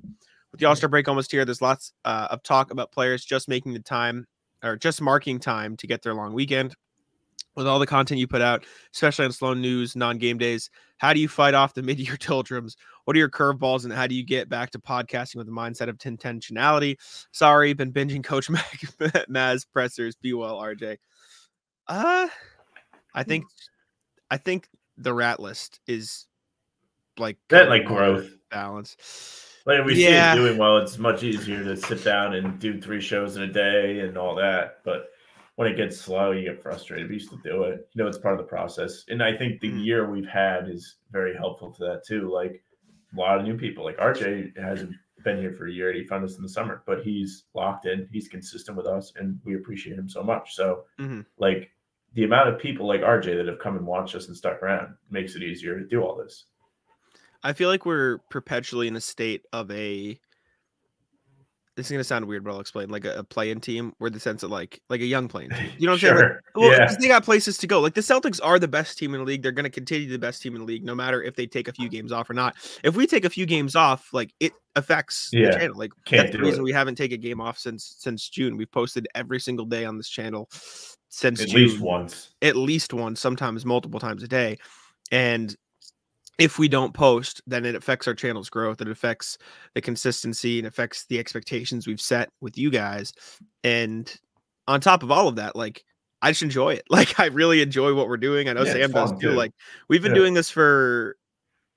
[0.53, 3.73] With the All-Star break almost here, there's lots uh, of talk about players just making
[3.73, 4.29] the time
[4.63, 6.77] or just marking time to get their long weekend.
[7.57, 11.19] With all the content you put out, especially on slow news, non-game days, how do
[11.19, 12.77] you fight off the mid-year doldrums?
[13.07, 15.89] What are your curveballs, and how do you get back to podcasting with a mindset
[15.89, 16.97] of intentionality?
[17.33, 18.81] Sorry, been binging Coach Mac,
[19.29, 20.15] Maz pressers.
[20.15, 20.99] Be well, RJ.
[21.89, 22.29] Uh,
[23.15, 23.45] I think,
[24.31, 26.27] I think the rat list is
[27.19, 28.29] like That like growth.
[28.51, 28.97] balance.
[29.67, 30.35] Like we Yeah.
[30.35, 33.43] see it doing well, it's much easier to sit down and do three shows in
[33.43, 34.81] a day and all that.
[34.85, 35.11] But
[35.57, 37.09] when it gets slow, you get frustrated.
[37.09, 37.89] We used to do it.
[37.95, 39.05] You know, it's part of the process.
[39.09, 39.85] And I think the Mhm.
[39.85, 42.31] year we've had is very helpful to that too.
[42.31, 42.63] Like
[43.13, 43.83] a lot of new people.
[43.85, 45.93] Like RJ hasn't been here for a year.
[45.93, 48.07] He found us in the summer, but he's locked in.
[48.13, 50.55] He's consistent with us, and we appreciate him so much.
[50.55, 51.25] So, Mhm.
[51.39, 51.73] like
[52.17, 54.95] the amount of people like RJ that have come and watched us and stuck around
[55.11, 56.47] makes it easier to do all this.
[57.43, 60.19] I feel like we're perpetually in a state of a.
[61.77, 62.89] This is gonna sound weird, but I'll explain.
[62.89, 65.69] Like a, a play-in team, where the sense of like like a young playing team.
[65.79, 66.15] You know what I'm saying?
[66.15, 66.41] Like, Sure.
[66.55, 66.95] Well, yeah.
[66.99, 67.83] they got places to go.
[67.83, 69.43] Like the Celtics are the best team in the league.
[69.43, 71.69] They're going to continue the best team in the league, no matter if they take
[71.69, 72.55] a few games off or not.
[72.83, 75.77] If we take a few games off, like it affects Yeah, the channel.
[75.77, 76.65] Like can't that's the reason it.
[76.65, 78.57] we haven't taken a game off since since June.
[78.57, 80.49] We've posted every single day on this channel
[81.17, 82.35] since At least once.
[82.43, 84.59] at least once, sometimes multiple times a day.
[85.11, 85.57] And
[86.39, 88.83] if we don't post, then it affects our channel's growth.
[88.83, 89.39] It affects
[89.75, 93.15] the consistency and affects the expectations we've set with you guys.
[93.65, 94.15] And
[94.69, 95.83] on top of all of that, like
[96.21, 96.83] I just enjoy it.
[96.91, 98.51] Like I really enjoy what we're doing.
[98.51, 99.19] I know Yeah, Sam does too.
[99.21, 99.31] too.
[99.31, 99.53] Like
[99.89, 100.19] we've been Yeah.
[100.19, 101.17] doing this for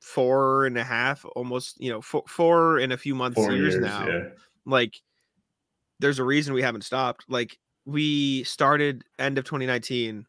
[0.01, 3.77] four and a half, almost, you know, four, four and a few months years, years,
[3.77, 4.19] now yeah.
[4.65, 4.99] like
[5.99, 7.57] there's a reason we haven't stopped like
[7.89, 10.25] we started end of 2019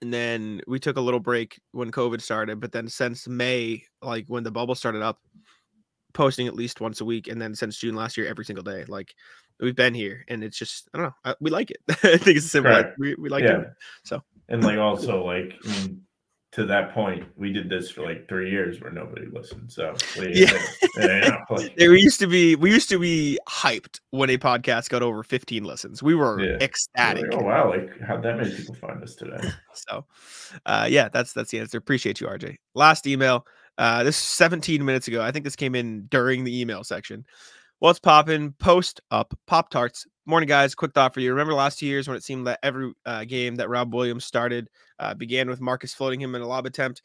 [0.00, 4.24] and then we took a little break when covid started but then since may like
[4.28, 5.20] when the bubble started up
[6.14, 8.84] posting at least once a week and then since june last year every single day
[8.88, 9.14] like
[9.60, 11.78] we've been here and it's just i don't know I, we like it.
[11.88, 13.60] I think it's simple like, we, we like yeah.
[13.60, 13.68] it.
[14.04, 14.22] So.
[14.48, 16.02] And like also like I mean
[16.58, 19.70] to that point, we did this for like three years where nobody listened.
[19.72, 20.46] So Yeah.
[20.46, 20.62] think?
[20.96, 24.90] You know, like, There used to be we used to be hyped when a podcast
[24.90, 26.02] got over 15 listens.
[26.02, 26.58] We were Yeah.
[26.60, 27.22] ecstatic.
[27.30, 29.38] like, oh wow, like how'd that many people find us today?
[29.88, 30.04] So,
[30.66, 31.78] uh, yeah, that's that's the answer.
[31.78, 32.56] Appreciate you, RJ.
[32.74, 33.46] Last email.
[33.78, 35.22] Uh, this is 17 minutes ago.
[35.22, 37.24] I think this came in during the email section.
[37.80, 38.54] What's popping?
[38.58, 40.04] Post up Pop Tarts.
[40.26, 40.74] Morning, guys.
[40.74, 41.30] Quick thought for you.
[41.30, 44.68] Remember last two years when it seemed that every uh, game that Rob Williams started
[44.98, 47.02] uh, began with Marcus floating him in a lob attempt.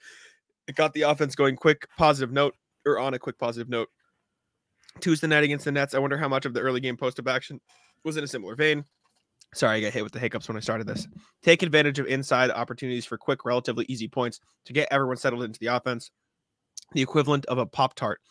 [0.68, 1.88] It got the offense going quick.
[1.96, 2.56] Positive note,
[2.88, 3.88] or on a quick positive note.
[5.00, 5.94] Tuesday night against the Nets.
[5.94, 7.62] I wonder how much of the early game post up action
[8.04, 8.84] was in a similar vein.
[9.54, 11.08] Sorry, I got hit with the hiccups when I started this.
[11.44, 15.60] Take advantage of inside opportunities for quick, relatively easy points to get everyone settled into
[15.60, 16.10] the offense.
[16.94, 18.22] The equivalent of a Pop Tart,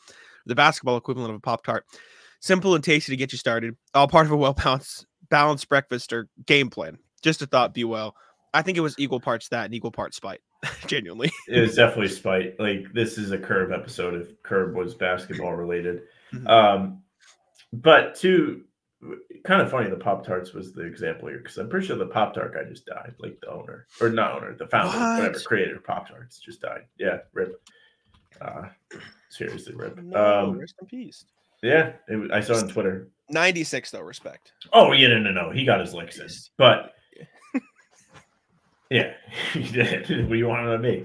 [0.44, 1.86] the basketball equivalent of a Pop Tart.
[2.42, 3.76] Simple and tasty to get you started.
[3.94, 6.98] All part of a well balanced, balanced breakfast or game plan.
[7.22, 8.16] Just a thought, be well.
[8.52, 10.40] I think it was equal parts that and equal parts spite.
[10.88, 11.30] Genuinely.
[11.46, 12.58] It was definitely spite.
[12.58, 16.02] Like this is a curb episode if curb was basketball related.
[16.32, 16.48] Mhm.
[16.48, 17.02] Um,
[17.72, 18.64] but two
[19.44, 22.06] kind of funny the Pop Tarts was the example here because I'm pretty sure the
[22.06, 25.76] Pop Tart guy just died, like the owner or not owner, the founder, whatever creator
[25.76, 26.86] of Pop Tarts just died.
[26.98, 27.60] Yeah, rip.
[28.40, 28.68] Uh,
[29.28, 29.96] seriously, rip.
[30.02, 31.24] No, um, rest in peace.
[31.62, 33.08] Yeah, it, I saw it on Twitter.
[33.30, 34.52] 96 though, respect.
[34.72, 35.50] Oh yeah, no, no, no.
[35.50, 36.92] He got his licks in, but
[38.90, 39.14] yeah,
[39.52, 40.08] he did.
[40.28, 41.04] What do you want him to be?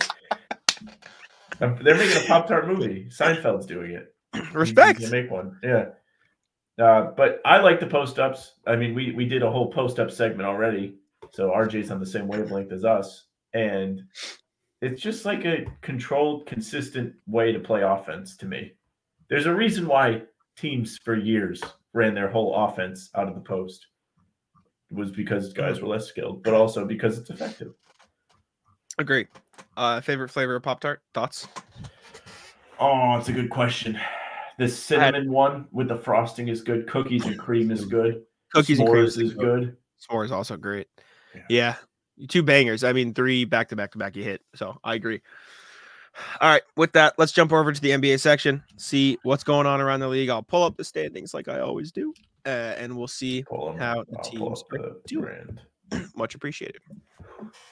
[1.59, 3.09] They're making a Pop Tart movie.
[3.09, 4.13] Seinfeld's doing it.
[4.53, 4.99] Respect.
[4.99, 5.57] can make one.
[5.63, 5.85] Yeah.
[6.79, 8.53] Uh, but I like the post ups.
[8.67, 10.95] I mean, we we did a whole post up segment already,
[11.31, 14.01] so RJ's on the same wavelength as us, and
[14.81, 18.73] it's just like a controlled, consistent way to play offense to me.
[19.27, 20.21] There's a reason why
[20.57, 21.61] teams for years
[21.93, 23.87] ran their whole offense out of the post.
[24.91, 27.73] It was because guys were less skilled, but also because it's effective.
[28.97, 29.27] Agree.
[29.75, 31.01] Uh, favorite flavor of Pop Tart?
[31.13, 31.47] Thoughts?
[32.79, 33.99] Oh, it's a good question.
[34.57, 36.87] The cinnamon one with the frosting is good.
[36.87, 38.23] Cookies and cream is good.
[38.53, 39.77] Cookies and cream S'mores is good.
[40.01, 40.87] S'mores also great.
[41.35, 41.41] Yeah.
[41.49, 41.75] Yeah.
[42.27, 42.83] Two bangers.
[42.83, 44.41] I mean, three back to back to back you hit.
[44.55, 45.21] So I agree.
[46.41, 46.63] All right.
[46.75, 50.07] With that, let's jump over to the NBA section, see what's going on around the
[50.07, 50.29] league.
[50.29, 52.13] I'll pull up the standings like I always do,
[52.45, 53.45] uh, and we'll see.
[53.77, 55.59] How the I'll teams are doing.
[56.15, 56.81] Much appreciated.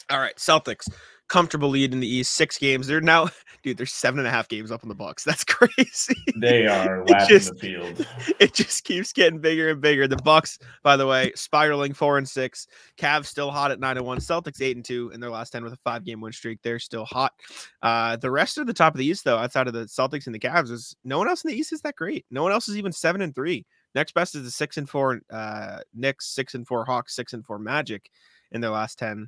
[0.10, 0.36] All right.
[0.38, 0.88] Celtics,
[1.28, 2.88] comfortable lead in the East, six games.
[2.88, 3.30] They're now,
[3.64, 5.24] dude, they're seven and a half games up on the Bucks.
[5.26, 6.16] That's crazy.
[6.40, 8.08] They are It just- the field.
[8.40, 10.08] it just keeps getting bigger and bigger.
[10.08, 12.68] The Bucks, by the way, spiraling four and six.
[12.98, 14.20] Cavs still hot at nine and one.
[14.20, 16.60] Celtics eight and two in their last ten with a five game win streak.
[16.62, 17.34] They're still hot.
[17.82, 20.36] Uh, the rest of the top of the East, though, outside of the Celtics and
[20.36, 22.26] the Cavs, is no one else in the East is that great.
[22.32, 23.66] No one else is even seven and three.
[23.94, 27.46] Next best is the six and four uh, Knicks, six and four Hawks, six and
[27.46, 28.10] four Magic
[28.52, 29.28] in their last ten.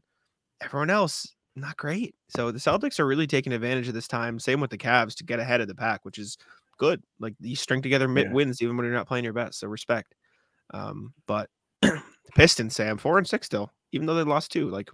[0.62, 2.16] Everyone else not great.
[2.30, 4.40] So the Celtics are really taking advantage of this time.
[4.40, 6.38] Same with the Cavs to get ahead of the pack, which is
[6.78, 7.02] good.
[7.20, 8.34] Like you string together mid Yeah.
[8.34, 9.60] wins even when you're not playing your best.
[9.60, 10.16] So respect.
[10.74, 11.50] Um, but
[12.36, 14.70] Pistons, Sam, four and six still, even though they lost two.
[14.70, 14.90] Like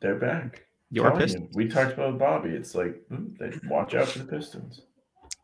[0.00, 0.66] They're back.
[0.90, 1.54] you, Pistons.
[1.54, 2.50] We talked about Bobby.
[2.50, 4.82] It's like hmm, they watch out for the Pistons.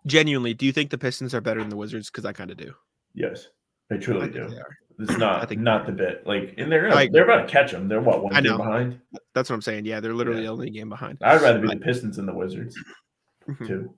[0.07, 2.11] Genuinely, do you think the Pistons are better than the Wizards?
[2.11, 2.75] Because I kind of do.
[3.15, 3.49] Yes,
[3.89, 4.49] they I truly think do.
[4.49, 4.77] they are.
[5.01, 6.27] It's not I think- not the bit.
[6.27, 7.89] Like, and they're gonna, they're about to catch them.
[7.89, 8.59] They're what one I game know.
[8.59, 9.01] behind.
[9.35, 9.87] That's what I'm saying.
[9.87, 10.51] Yeah, they're literally Yeah.
[10.51, 11.19] only a game behind.
[11.23, 12.77] I'd rather be the Pistons than the Wizards
[13.49, 13.67] Mhm.
[13.67, 13.95] too.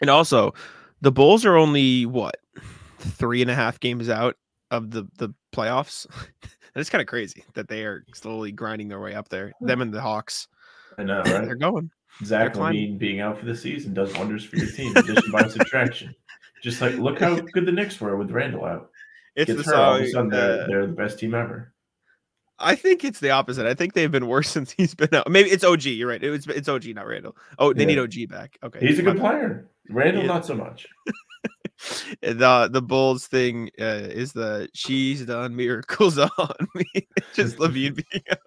[0.00, 0.52] And also,
[1.00, 2.36] the Bulls are only what
[2.98, 4.36] three and a half games out
[4.70, 6.06] of the the playoffs.
[6.42, 6.50] and
[6.80, 9.52] it's kind of crazy that they are slowly grinding their way up there.
[9.60, 10.48] Them and the Hawks,
[10.98, 11.44] I know, right?
[11.44, 11.90] they're going.
[12.24, 12.54] Zach.
[12.54, 14.96] LaVine being out for the season does wonders for your team.
[14.96, 16.14] Addition by subtraction.
[16.62, 18.88] Just like look how good the Knicks were with Randle out.
[19.36, 20.12] It's the hurt, all of a song.
[20.12, 21.72] sudden they're, uh, they're the best team ever.
[22.58, 23.66] I think it's the opposite.
[23.66, 25.28] I think they've been worse since he's been out.
[25.28, 25.84] Maybe it's OG.
[25.84, 26.22] You're right.
[26.22, 27.36] It was it's OG, not Randle.
[27.58, 28.56] Oh, they need OG back.
[28.62, 29.68] Okay, He's a good player.
[29.90, 30.28] Randle, Yeah.
[30.28, 30.86] not so much.
[32.22, 37.06] the the Bulls thing uh, is the she's done miracles on me.
[37.34, 38.38] Just LaVine being out.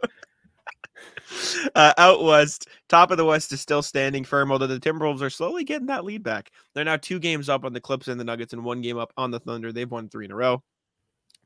[1.75, 5.29] Uh, out west, top of the West is still standing firm, although the Timberwolves are
[5.29, 6.49] slowly getting that lead back.
[6.73, 9.11] They're now two games up on the Clips and the Nuggets, and one game up
[9.17, 9.71] on the Thunder.
[9.71, 10.63] They've won three in a row.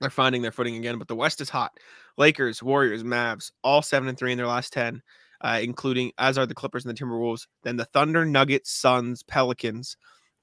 [0.02, 1.72] They're finding their footing again, but the West is hot.
[2.18, 5.02] Lakers, Warriors, Mavs, all seven and three in their last ten,
[5.42, 7.48] uh, including as are the Clippers and the Timberwolves.
[7.64, 9.96] Then the Thunder, Nuggets, Suns, Pelicans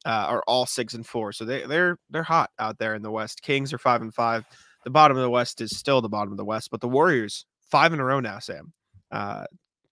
[0.06, 1.32] uh, are all six and four.
[1.32, 3.42] So they they're they're hot out there in the West.
[3.42, 4.44] Kings are five and five.
[4.84, 7.44] The bottom of the West is still the bottom of the West, but the Warriors
[7.60, 8.38] five in a row now.
[8.38, 8.72] Sam,
[9.10, 9.44] uh,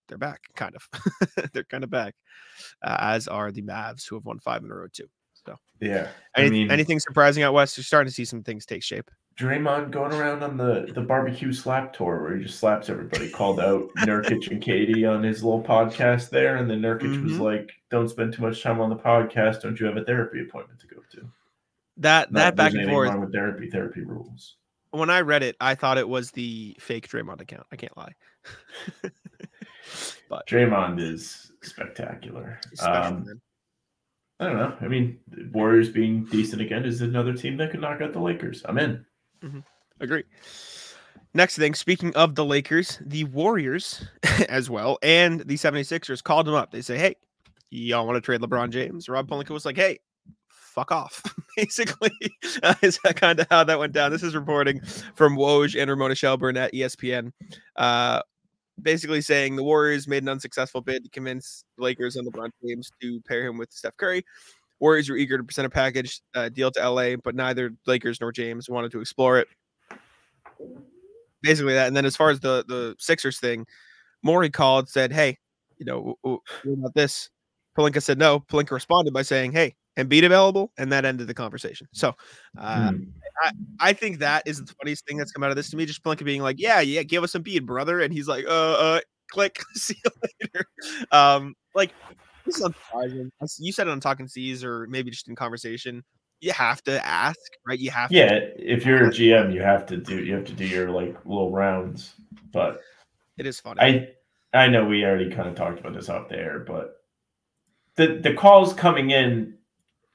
[0.09, 0.89] they're back, kind of.
[1.53, 2.15] they're kind of back,
[2.83, 5.09] uh, as are the Mavs, who have won five in a row too.
[5.47, 6.09] So, Yeah.
[6.37, 7.77] any, I mean, anything surprising out west?
[7.77, 9.11] You're starting to see some things take shape.
[9.39, 13.61] Draymond going around on the, the barbecue slap tour where he just slaps everybody, called
[13.61, 16.57] out Nurkic and KD on his little podcast there.
[16.57, 17.41] And then Nurkic was Mhm.
[17.41, 19.61] like, Don't spend too much time on the podcast.
[19.63, 21.29] Don't you have a therapy appointment to go to?
[21.99, 23.15] That Not that back and forth.
[23.19, 23.71] with therapy.
[23.71, 24.57] Therapy rules.
[24.91, 27.67] When I read it, I thought it was the fake Draymond account.
[27.71, 28.15] I can't lie.
[30.29, 32.59] but Draymond is spectacular.
[32.75, 33.41] special, Um.
[34.39, 34.77] I don't know.
[34.81, 35.19] I mean,
[35.53, 38.63] Warriors being decent again is another team that could knock out the Lakers.
[38.67, 39.05] I'm in.
[40.01, 40.25] Agree.
[41.33, 44.07] Next thing, speaking of the Lakers, the Warriors
[44.49, 46.71] as well, and the 76ers called them up.
[46.71, 47.17] They say, Hey,
[47.71, 49.09] y'all want to trade LeBron James?
[49.09, 49.99] Rob Pelinka was like, Hey,
[50.51, 51.23] fuck off.
[51.57, 52.13] Basically,
[52.63, 54.13] uh, is that kind of how that went down.
[54.13, 54.81] This is reporting
[55.15, 57.33] from Woj and Ramona Shelburne at ESPN.
[57.77, 58.23] Uh,
[58.81, 62.91] basically saying the Warriors made an unsuccessful bid to convince the Lakers and LeBron James
[63.01, 64.25] to pair him with Steph Curry.
[64.81, 68.33] Warriors were eager to present a package uh, deal to LA, but neither Lakers nor
[68.33, 69.49] James wanted to explore it
[71.43, 71.87] basically that.
[71.87, 73.67] And then as far as the the Sixers thing,
[74.23, 75.39] Morey called, said, "Hey,
[75.79, 77.31] you know, what about this?"
[77.79, 78.41] Pelinka said no.
[78.41, 81.87] Pelinka responded by saying, "Hey, Embiid available," and that ended the conversation.
[81.93, 82.15] So,
[82.59, 83.03] uh, Hmm.
[83.81, 85.85] I think that is the funniest thing that's come out of this to me.
[85.87, 88.73] Just Pelinka being like, "Yeah, yeah, give us some bead, brother," and he's like, "Uh,
[88.73, 90.11] uh, click, see you
[90.43, 90.67] later."
[91.13, 91.93] Um, like
[92.47, 93.31] this is unsurprising.
[93.59, 96.03] You said it on Talking Seas, or maybe just in conversation.
[96.41, 97.79] You have to ask, right?
[97.79, 100.53] You have to Yeah, if you're a GM, you have to do you have to
[100.53, 102.15] do your like little rounds.
[102.53, 102.81] But
[103.37, 103.81] It is funny.
[103.81, 104.09] I
[104.55, 107.03] I know we already kind of talked about this out there, but
[107.97, 109.59] the the calls coming in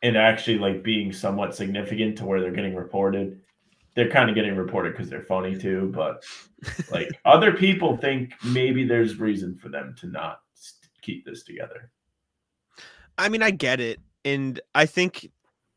[0.04, 3.40] and actually like being somewhat significant to where they're getting reported.
[3.96, 6.24] They're kind of getting reported because they're funny too, but
[6.92, 10.40] like other people think maybe there's reason for them to not
[11.02, 11.92] keep this together.
[13.18, 15.30] I mean, I get it, and I think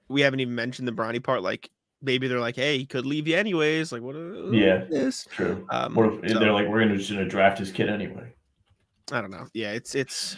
[0.08, 1.42] we haven't even mentioned the Bronny part.
[1.42, 1.68] Like,
[2.00, 4.14] maybe they're like, "Hey, he could leave you anyways." Like, what?
[4.14, 4.84] uh, Yeah.
[4.88, 5.26] this.
[5.30, 5.66] True.
[5.70, 8.32] Um, Or so, they're like, we're gonna just gonna draft his kid anyway.
[9.12, 9.46] I don't know.
[9.52, 10.36] Yeah, it's it's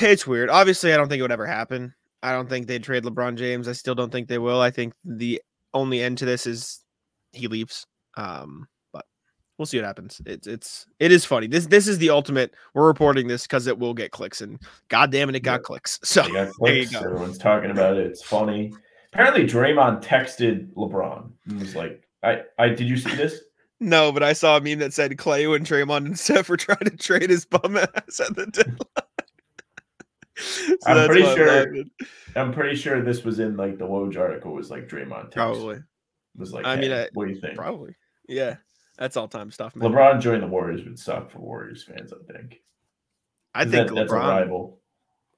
[0.00, 0.48] it's weird.
[0.48, 1.94] Obviously, I don't think it would ever happen.
[2.22, 3.68] I don't think they'd trade LeBron James.
[3.68, 4.60] I still don't think they will.
[4.60, 5.40] I think the
[5.74, 6.84] only end to this is
[7.32, 7.86] he leaves.
[8.16, 9.04] Um, but
[9.58, 10.20] we'll see what happens.
[10.26, 11.46] It's it's it is funny.
[11.46, 12.54] This this is the ultimate.
[12.74, 15.64] We're reporting this because it will get clicks, and god damn it, it got Yeah.
[15.64, 15.98] clicks.
[16.04, 16.52] So got there you
[16.86, 16.90] clicks.
[16.92, 17.00] go.
[17.00, 18.06] Everyone's talking about it.
[18.06, 18.72] It's funny.
[19.12, 23.40] Apparently, Draymond texted LeBron and was like, "I, I did you see this?
[23.84, 26.84] No, but I saw a meme that said Klay and Draymond and Steph were trying
[26.84, 28.78] to trade his bum ass at the deadline.
[30.36, 31.74] So I'm pretty sure-
[32.36, 34.52] I'm pretty sure this was in like the Woj article.
[34.52, 35.78] Was like Draymond text, Probably,
[36.36, 37.94] was like, I mean, "Hey, I- what do you think?" probably,
[38.28, 38.56] yeah.
[38.98, 39.90] That's all time stuff, man.
[39.90, 42.12] LeBron joining the Warriors would suck for Warriors fans.
[42.12, 42.60] I think.
[43.54, 44.20] I think that- that's a LeBron.
[44.28, 44.78] rival.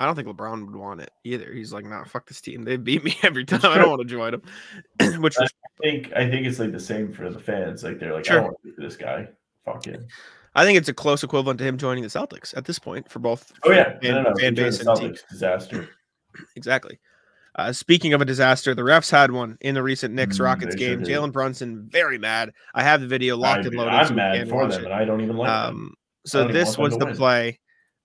[0.01, 1.53] I don't think LeBron would want it either.
[1.53, 2.64] He's like, nah, fuck this team.
[2.64, 3.61] They beat me every time.
[3.64, 4.42] I don't want to join them.
[5.22, 7.84] Which was, I think I think it's like the same for the fans.
[7.84, 8.34] Like they're like, Sure.
[8.34, 9.28] I don't want to this guy.
[9.64, 10.07] Fuck him.
[10.55, 13.18] I think it's a close equivalent to him joining the Celtics at this point for
[13.18, 13.52] both.
[13.64, 14.34] Oh yeah, fan, no, no, no.
[14.36, 15.11] fan base the and team.
[15.12, 15.88] Celtics disaster.
[16.57, 16.98] Exactly.
[17.57, 20.74] Uh, speaking of a disaster, the refs had one in the recent Knicks Mm, Rockets
[20.76, 21.05] sure game.
[21.05, 21.09] did.
[21.09, 22.52] Jalen Brunson very mad.
[22.74, 23.92] I have the video locked I, and loaded.
[23.92, 24.84] so I'm we mad for them, it.
[24.86, 25.48] and I don't even like.
[25.48, 25.94] Um,
[26.26, 27.16] so this was the win.
[27.16, 27.61] play.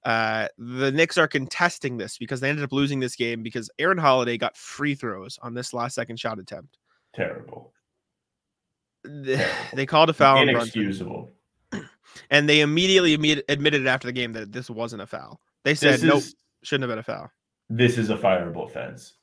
[0.06, 3.98] Uh, the Knicks are contesting this because they ended up losing this game because Aaron
[3.98, 6.78] Holiday got free throws on this last second shot attempt.
[7.16, 7.74] Terrible.
[9.04, 9.56] They, Terrible.
[9.74, 11.32] they called a foul on Brunson, Inexcusable.
[12.30, 15.40] And they immediately admit- admitted after the game that this wasn't a foul.
[15.64, 16.24] They said This nope,
[16.64, 17.32] shouldn't have been a foul.
[17.70, 19.14] this is a fireable offense.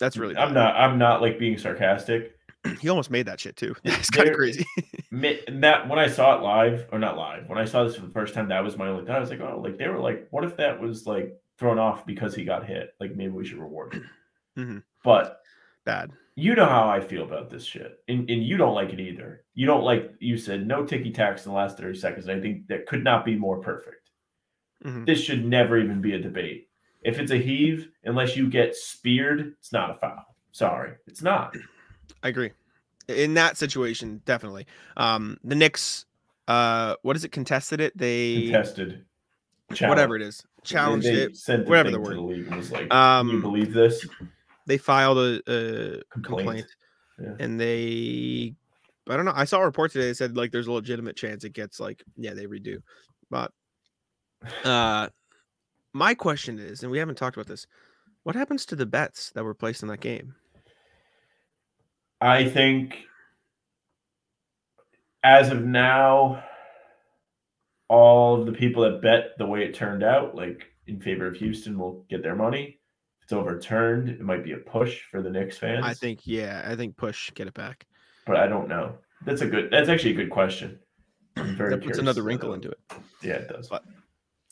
[0.00, 0.36] That's really.
[0.36, 0.74] I'm not.
[0.76, 2.32] I'm not like being sarcastic.
[2.80, 3.74] He almost made that shit too.
[3.84, 4.64] It's kind of crazy.
[5.12, 8.00] And that when I saw it live or not live, when I saw this for
[8.06, 9.16] the first time, that was my only thought.
[9.16, 12.04] I was like, oh, like they were like, what if that was like thrown off
[12.06, 12.94] because he got hit?
[12.98, 14.10] Like maybe we should reward him.
[14.58, 14.82] Mhm.
[15.04, 15.40] But
[15.84, 16.10] Bad.
[16.36, 19.44] You know how I feel about this shit, and, and you don't like it either.
[19.54, 20.12] You don't like.
[20.18, 22.28] You said no ticky tacks in the last thirty seconds.
[22.28, 24.10] I think that could not be more perfect.
[24.84, 25.06] Mhm.
[25.06, 26.68] This should never even be a debate.
[27.02, 30.24] If it's a heave, unless you get speared, it's not a foul.
[30.52, 31.54] Sorry, it's not.
[32.22, 32.50] I agree.
[33.08, 34.66] In that situation, definitely.
[34.96, 36.06] Um, the Knicks,
[36.48, 37.32] uh, what is it?
[37.32, 37.96] Contested it.
[37.96, 39.04] They Contested.
[39.80, 41.36] whatever it is, challenged it.
[41.68, 42.16] Whatever the to word.
[42.16, 44.06] the league and was like, Um, "Can you believe this?"
[44.66, 46.22] They filed a, a Complaint.
[46.22, 46.66] complaint,
[47.18, 47.34] Yeah.
[47.38, 48.54] and they,
[49.08, 49.32] I don't know.
[49.34, 52.02] I saw a report today that said like there's a legitimate chance it gets like
[52.16, 52.78] yeah they redo,
[53.30, 53.52] but
[54.64, 55.08] uh,
[55.92, 57.66] my question is, and we haven't talked about this,
[58.24, 60.34] what happens to the bets that were placed in that game?
[62.20, 63.04] I think
[65.22, 66.42] as of now,
[67.88, 71.36] all of the people that bet the way it turned out, like in favor of
[71.36, 72.78] Houston, will get their money.
[73.24, 75.82] It's overturned, it might be a push for the Knicks fans.
[75.84, 77.86] I think yeah, I think push get it back.
[78.26, 78.94] but I don't know.
[79.24, 79.70] That's a good.
[79.70, 80.78] That's actually a good question.
[81.36, 82.78] I'm very That puts another wrinkle into it.
[83.22, 83.68] Yeah, it does.
[83.68, 83.84] But-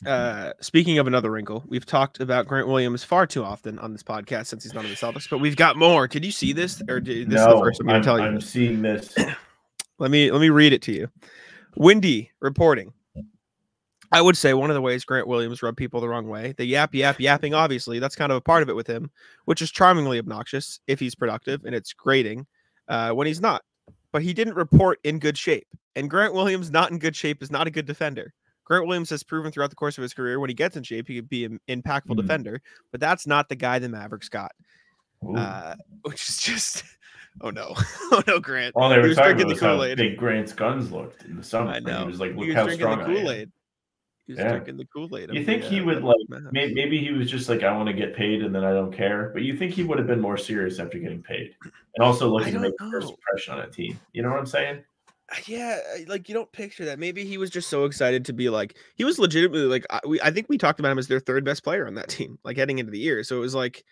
[0.05, 4.03] Uh, speaking of another wrinkle, we've talked about Grant Williams far too often on this
[4.03, 6.09] podcast since he's not in the Celtics, but we've got more.
[6.09, 8.19] Did you see this, or did, this is the no, first I'm I'm, to tell
[8.19, 8.25] you?
[8.25, 9.15] I'm seeing this.
[9.99, 11.07] Let me let me read it to you.
[11.77, 12.91] Windy reporting.
[14.13, 16.53] I would say one of the ways Grant Williams rubbed people the wrong way.
[16.57, 19.09] The yap yap yapping, obviously, that's kind of a part of it with him,
[19.45, 22.45] which is charmingly obnoxious if he's productive, and it's grating
[22.87, 23.63] uh, when he's not.
[24.11, 27.49] But he didn't report in good shape, and Grant Williams not in good shape is
[27.51, 28.33] not a good defender.
[28.65, 31.07] Grant Williams has proven throughout the course of his career when he gets in shape,
[31.07, 32.21] he could be an impactful Hmm.
[32.21, 32.61] defender,
[32.91, 34.51] but that's not the guy the Mavericks got.
[35.35, 36.83] Uh, which is just,
[37.41, 37.73] oh no,
[38.11, 38.75] oh no, Grant.
[38.75, 39.97] All they were talking about the how Kool-Aid.
[39.97, 41.71] big Grant's guns looked in the summer.
[41.71, 42.01] I know.
[42.01, 43.51] He was like, look how strong the I am.
[44.25, 44.51] Kool He was Yeah.
[44.51, 45.29] drinking the Kool Aid.
[45.33, 46.17] You think he would like
[46.51, 48.93] maybe, maybe he was just like I want to get paid and then I don't
[48.93, 49.31] care.
[49.33, 51.55] But you think he would have been more serious after getting paid
[51.95, 53.99] and also looking to make a first impression on a team.
[54.13, 54.83] You know what I'm saying?
[55.31, 56.99] Uh, yeah, like you don't picture that.
[56.99, 60.21] Maybe he was just so excited to be like he was legitimately like I, we,
[60.21, 62.57] I think we talked about him as their third best player on that team, like
[62.57, 63.23] heading into the year.
[63.23, 63.83] So it was like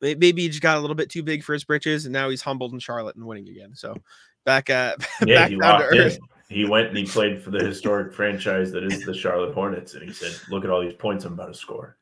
[0.00, 2.42] maybe he just got a little bit too big for his britches, and now he's
[2.42, 3.74] humbled in Charlotte and winning again.
[3.74, 3.96] So
[4.44, 6.18] back at Yeah, back down to in.
[6.52, 10.02] He went and he played for the historic franchise that is the Charlotte Hornets, and
[10.02, 11.96] he said, "Look at all these points I'm about to score."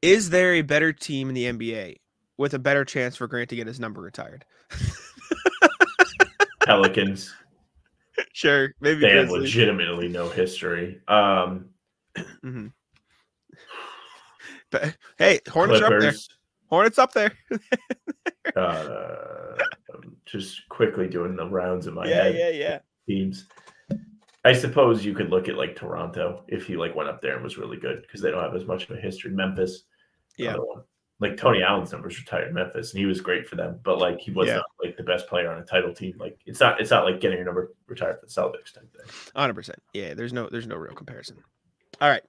[0.00, 1.96] Is there a better team in the NBA
[2.36, 4.44] with a better chance for Grant to get his number retired?
[6.64, 7.34] Pelicans,
[8.32, 9.00] sure, maybe.
[9.00, 11.00] they have legitimately no history.
[11.08, 11.70] Um,
[12.16, 12.72] Mhm.
[14.70, 16.14] But hey, Hornets are up there.
[16.68, 17.32] Hornets up there.
[18.56, 19.56] uh,
[19.94, 22.34] I'm just quickly doing the rounds in my yeah, head.
[22.34, 22.78] Yeah, yeah, yeah.
[23.06, 23.46] teams.
[24.44, 27.44] I suppose you could look at like Toronto if he like went up there and
[27.44, 29.30] was really good because they don't have as much of a history.
[29.30, 29.84] Memphis,
[30.36, 30.56] Yeah.
[31.20, 34.18] Like Tony Allen's numbers retired in Memphis and he was great for them, but like
[34.18, 34.56] he was Yeah.
[34.56, 36.16] not like the best player on a title team.
[36.18, 39.06] Like it's not it's not like getting your number retired for the Celtics type thing.
[39.36, 39.78] Hundred percent.
[39.92, 41.36] Yeah, there's no there's no real comparison.
[42.00, 42.22] All right.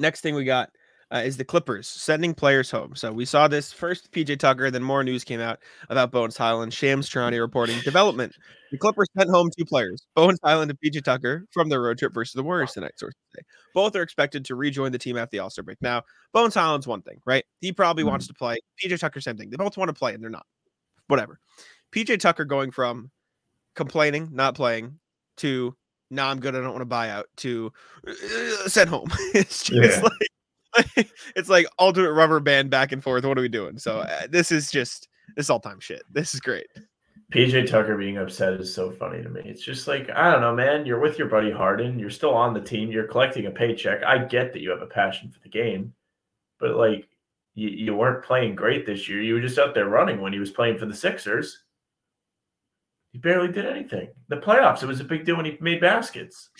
[0.00, 0.70] Next thing we got
[1.12, 2.94] uh, is the Clippers sending players home.
[2.96, 6.72] So we saw this first PJ Tucker, then more news came out about Bones Hyland.
[6.72, 8.34] Shams Charania reporting development.
[8.72, 12.12] The Clippers sent home two players, Bones Hyland and PJ Tucker, from their road trip
[12.12, 12.92] versus the Warriors tonight.
[12.96, 13.42] Sources say
[13.74, 15.78] both are expected to rejoin the team after the All Star break.
[15.80, 16.02] Now,
[16.32, 17.44] Bones Hyland's one thing, right?
[17.60, 18.08] He probably Mhm.
[18.08, 18.58] wants to play.
[18.82, 19.50] PJ Tucker, same thing.
[19.50, 20.46] They both want to play, and they're not.
[21.06, 21.38] Whatever.
[21.92, 23.10] PJ Tucker going from
[23.76, 24.98] complaining, not playing,
[25.38, 25.76] to
[26.10, 26.54] nah, I'm good.
[26.54, 27.72] I don't want to buy out to
[28.06, 29.08] uh, sent home.
[29.34, 30.02] it's just Yeah.
[30.02, 30.28] like
[31.36, 33.24] it's like ultimate rubber band back and forth.
[33.24, 33.78] What are we doing?
[33.78, 36.02] So uh, this is just this all time shit.
[36.10, 36.66] This is great.
[37.32, 39.42] PJ Tucker being upset is so funny to me.
[39.44, 40.86] It's just like, I don't know, man.
[40.86, 41.98] You're with your buddy Harden.
[41.98, 42.90] You're still on the team.
[42.90, 44.04] You're collecting a paycheck.
[44.04, 45.92] I get that you have a passion for the game,
[46.60, 47.08] but like,
[47.54, 49.22] you, you weren't playing great this year.
[49.22, 51.62] You were just out there running when he was playing for the Sixers.
[53.12, 54.08] He barely did anything.
[54.28, 56.50] The playoffs, it was a big deal when he made baskets.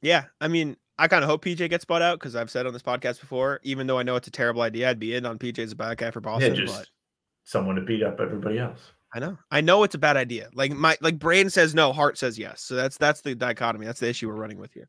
[0.00, 2.72] Yeah, I mean, I kind of hope PJ gets bought out because I've said on
[2.72, 5.38] this podcast before, even though I know it's a terrible idea, I'd be in on
[5.38, 6.54] PJ as a bad guy for Yeah, Boston.
[6.54, 6.88] just but
[7.44, 8.80] someone to beat up everybody else.
[9.14, 10.48] I know, I know it's a bad idea.
[10.54, 12.62] Like my like brain says no, heart says yes.
[12.62, 13.86] So that's that's the dichotomy.
[13.86, 14.88] That's the issue we're running with here.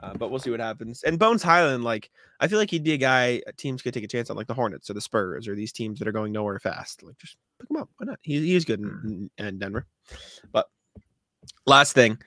[0.00, 1.02] Uh, but we'll see what happens.
[1.02, 2.10] And Bones Hyland, like
[2.40, 4.46] I feel like he'd be a guy uh, teams could take a chance on, like
[4.46, 7.02] the Hornets or the Spurs or these teams that are going nowhere fast.
[7.02, 7.88] Like just pick him up.
[7.96, 8.18] Why not?
[8.22, 9.86] He, he's good in, in, in Denver.
[10.52, 10.68] But
[11.66, 12.18] last thing,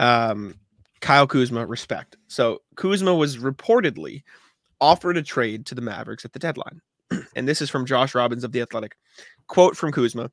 [0.00, 0.56] um,
[1.00, 2.16] Kyle Kuzma, respect.
[2.28, 4.22] So Kuzma was reportedly
[4.80, 6.80] offered a trade to the Mavericks at the deadline.
[7.36, 8.96] and this is from Josh Robbins of The Athletic.
[9.46, 10.30] Quote from Kuzma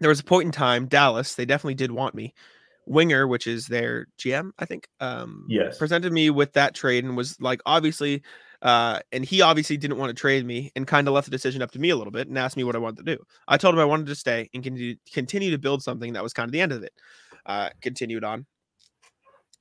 [0.00, 2.34] There was a point in time, Dallas, they definitely did want me.
[2.86, 5.78] Winger, which is their GM, I think, um, Yes.
[5.78, 8.22] presented me with that trade and was like, obviously,
[8.62, 11.62] uh, and he obviously didn't want to trade me and kind of left the decision
[11.62, 13.22] up to me a little bit and asked me what I wanted to do.
[13.46, 16.32] I told him I wanted to stay and continue, continue to build something that was
[16.32, 16.92] kind of the end of it.
[17.46, 18.46] Uh, continued on.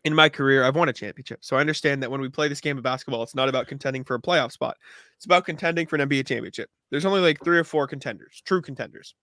[0.05, 1.39] In my career, I've won a championship.
[1.41, 4.03] So I understand that when we play this game of basketball, it's not about contending
[4.03, 4.77] for a playoff spot.
[5.17, 6.69] It's about contending for an NBA championship.
[6.89, 9.13] There's only like three or four contenders, true contenders.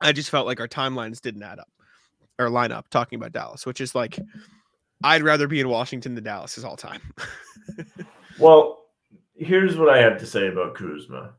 [0.00, 1.68] I just felt like our timelines didn't add up
[2.38, 4.18] or line up talking about Dallas, which is like
[5.04, 7.00] I'd rather be in Washington than Dallas is all time.
[8.38, 8.86] Well,
[9.34, 11.34] here's what I have to say about Kuzma.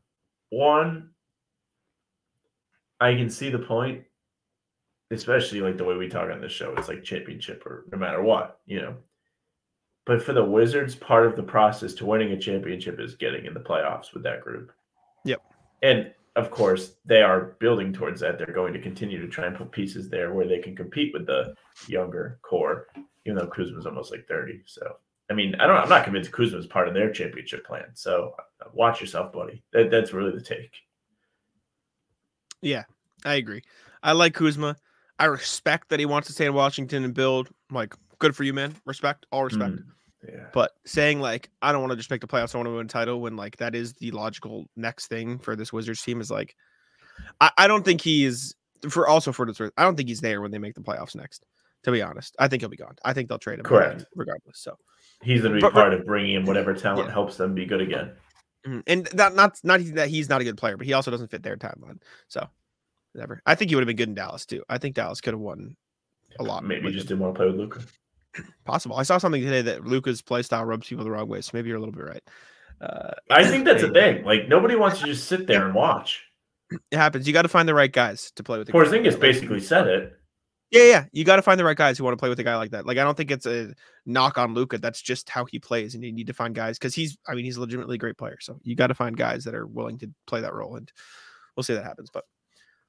[0.50, 1.10] One,
[3.00, 4.04] I can see the point,
[5.14, 6.74] especially like the way we talk on this show.
[6.76, 8.96] It's like championship or no matter what, you know.
[10.06, 13.54] But for the Wizards, part of the process to winning a championship is getting in
[13.54, 14.70] the playoffs with that group.
[15.24, 15.40] Yep.
[15.82, 18.36] And of course, they are building towards that.
[18.36, 21.26] They're going to continue to try and put pieces there where they can compete with
[21.26, 21.54] the
[21.86, 22.88] younger core,
[23.24, 24.62] even though Kuzma's almost like 30.
[24.66, 24.96] So
[25.30, 25.76] I mean, I don't.
[25.76, 27.86] I'm not convinced Kuzma is part of their championship plan.
[27.94, 29.62] So uh, watch yourself, buddy.
[29.72, 30.74] That, that's really the take.
[32.60, 32.84] Yeah,
[33.24, 33.62] I agree.
[34.02, 34.76] I like Kuzma.
[35.18, 37.48] I respect that he wants to stay in Washington and build.
[37.70, 38.74] Like, good for you, man.
[38.84, 39.74] Respect, all respect.
[39.74, 39.84] Mm,
[40.28, 40.46] yeah.
[40.52, 42.86] But saying like I don't want to just make the playoffs, I want to win
[42.86, 46.30] a title when like that is the logical next thing for this Wizards team is
[46.30, 46.56] like
[47.40, 48.54] I, I don't think he's
[48.90, 49.72] for also for the truth.
[49.76, 51.44] I don't think he's there when they make the playoffs next.
[51.84, 52.96] To be honest, I think he'll be gone.
[53.04, 53.64] I think they'll trade him.
[53.66, 54.04] Correct.
[54.16, 54.58] regardless.
[54.58, 54.76] So
[55.22, 57.12] He's going to be But- but- part of bringing in whatever talent Yeah.
[57.12, 58.12] helps them be good again.
[58.66, 58.82] Mhm.
[58.86, 61.42] and that not not that he's not a good player, but he also doesn't fit
[61.42, 62.00] their timeline.
[62.28, 62.48] So
[63.14, 63.40] whatever.
[63.46, 64.62] I think he would have been good in Dallas too.
[64.68, 65.76] I think Dallas could have won
[66.38, 66.64] a lot.
[66.64, 67.80] Maybe with just didn't want to play with Luka.
[68.64, 68.96] possible.
[68.96, 71.40] I saw something today that Luka's play style rubs people the wrong way.
[71.40, 72.22] So maybe you're a little bit right.
[72.80, 74.24] Uh, I think that's a thing.
[74.24, 76.24] Like nobody wants to just sit there and watch.
[76.70, 77.26] it happens.
[77.26, 78.68] You got to find the right guys to play with.
[78.68, 79.02] a guy like that.
[79.02, 80.12] Porzingis basically said it.
[80.70, 81.04] Yeah, yeah.
[81.12, 82.72] You got to find the right guys who want to play with a guy like
[82.72, 82.84] that.
[82.84, 83.72] Like, I don't think it's a
[84.06, 84.78] knock on Luca.
[84.78, 87.16] That's just how he plays, and you need to find guys because he's.
[87.28, 88.38] I mean, he's a legitimately great player.
[88.40, 90.90] So you got to find guys that are willing to play that role, and
[91.56, 92.10] we'll see that happens.
[92.12, 92.24] But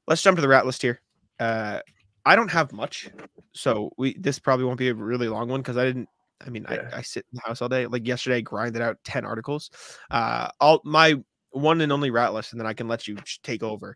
[0.08, 1.02] let's jump to the rat list here.
[1.40, 1.80] Uh,
[2.26, 3.10] I don't have much,
[3.54, 6.10] so we this probably won't be a really long one because I didn't.
[6.46, 6.90] I mean, Yeah.
[6.92, 7.86] I, I sit in the house all day.
[7.86, 9.70] Like yesterday, I grinded out ten articles.
[10.12, 11.16] Uh, all my
[11.52, 13.96] one and only rat list, and then I can let you take over.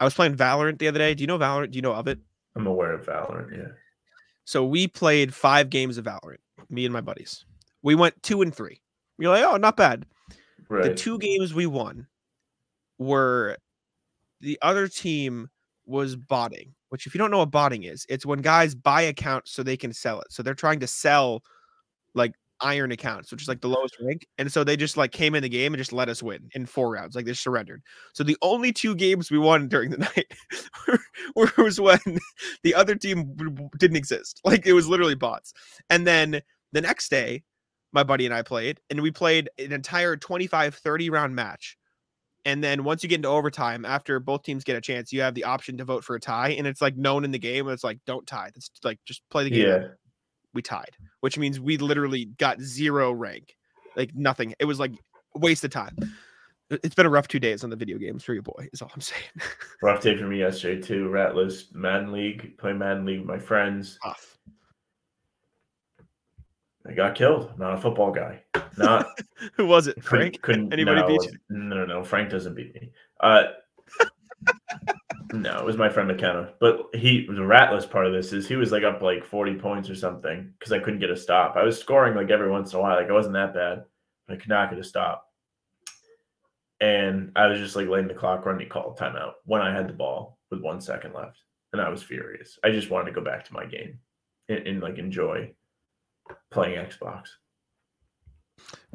[0.00, 1.14] I was playing Valorant the other day.
[1.14, 1.70] Do you know Valorant?
[1.70, 2.18] Do you know of it?
[2.56, 3.56] I'm aware of Valorant.
[3.56, 3.68] Yeah.
[4.44, 7.44] So we played five games of Valorant, me and my buddies.
[7.82, 8.80] We went two and three.
[9.18, 10.04] You're like, oh, not bad.
[10.68, 12.06] The two games we won
[12.98, 13.56] were
[14.42, 15.48] the other team
[15.86, 19.52] was botting, which if you don't know what botting is, it's when guys buy accounts
[19.52, 20.30] so they can sell it.
[20.30, 21.42] So they're trying to sell
[22.14, 24.26] like iron accounts, which is like the lowest rank.
[24.38, 26.66] And so they just like came in the game and just let us win in
[26.66, 27.16] four rounds.
[27.16, 27.82] Like they surrendered.
[28.14, 30.32] So the only two games we won during the night
[31.56, 32.00] was when
[32.62, 33.34] the other team
[33.78, 34.40] didn't exist.
[34.44, 35.52] Like it was literally bots.
[35.90, 36.40] And then
[36.72, 37.42] the next day,
[37.92, 41.76] my buddy and I played, and we played an entire 25 30 round match.
[42.44, 45.34] And then once you get into overtime, after both teams get a chance, you have
[45.34, 46.50] the option to vote for a tie.
[46.50, 47.68] And it's like known in the game.
[47.68, 48.50] It's like, don't tie.
[48.56, 49.66] It's like just play the game.
[49.68, 49.86] Yeah.
[50.54, 53.56] We tied, which means we literally got zero rank,
[53.96, 54.54] like nothing.
[54.58, 54.92] It was like
[55.34, 55.96] a waste of time.
[56.68, 58.68] It- It's been a rough two days on the video games for you, boy.
[58.72, 59.22] Is all I'm saying.
[59.82, 61.08] Rough day for me yesterday too.
[61.08, 63.98] Rat list, Madden League, play Madden League with my friends.
[64.04, 64.36] Tough.
[66.86, 67.56] I got killed.
[67.58, 68.42] Not a football guy.
[68.76, 69.06] Not
[69.56, 70.02] Who was it?
[70.02, 70.40] Frank.
[70.42, 72.04] couldn't Anybody no, beat was- No, no, no.
[72.04, 72.90] Frank doesn't beat me.
[73.20, 73.44] Uh,
[75.32, 76.52] no, it was my friend McKenna.
[76.60, 79.88] But he the ratless part of this is he was like up like 40 points
[79.88, 81.56] or something because I couldn't get a stop.
[81.56, 82.96] I was scoring like every once in a while.
[82.96, 83.84] Like I wasn't that bad,
[84.26, 85.28] but I could not get a stop.
[86.80, 88.58] And I was just like letting the clock run.
[88.58, 91.38] He called timeout when I had the ball with one second left.
[91.72, 92.58] And I was furious.
[92.64, 93.98] I just wanted to go back to my game
[94.48, 95.54] and, and like enjoy
[96.50, 97.28] playing Xbox.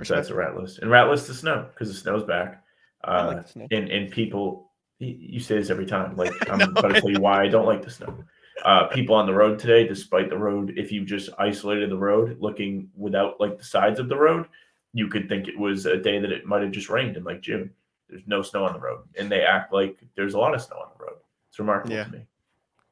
[0.03, 0.79] So that's a rat list.
[0.79, 2.63] And rat list the snow because the snow's back.
[3.03, 3.67] Uh, like snow.
[3.71, 6.15] and and people, you say this every time.
[6.15, 8.23] Like I'm know, about to tell you why I don't like the snow.
[8.65, 12.37] Uh, people on the road today, despite the road, if you just isolated the road,
[12.39, 14.47] looking without like the sides of the road,
[14.93, 17.41] you could think it was a day that it might have just rained in like
[17.41, 17.71] June.
[18.09, 20.77] There's no snow on the road, and they act like there's a lot of snow
[20.77, 21.17] on the road.
[21.49, 22.05] It's remarkable Yeah.
[22.05, 22.25] to me.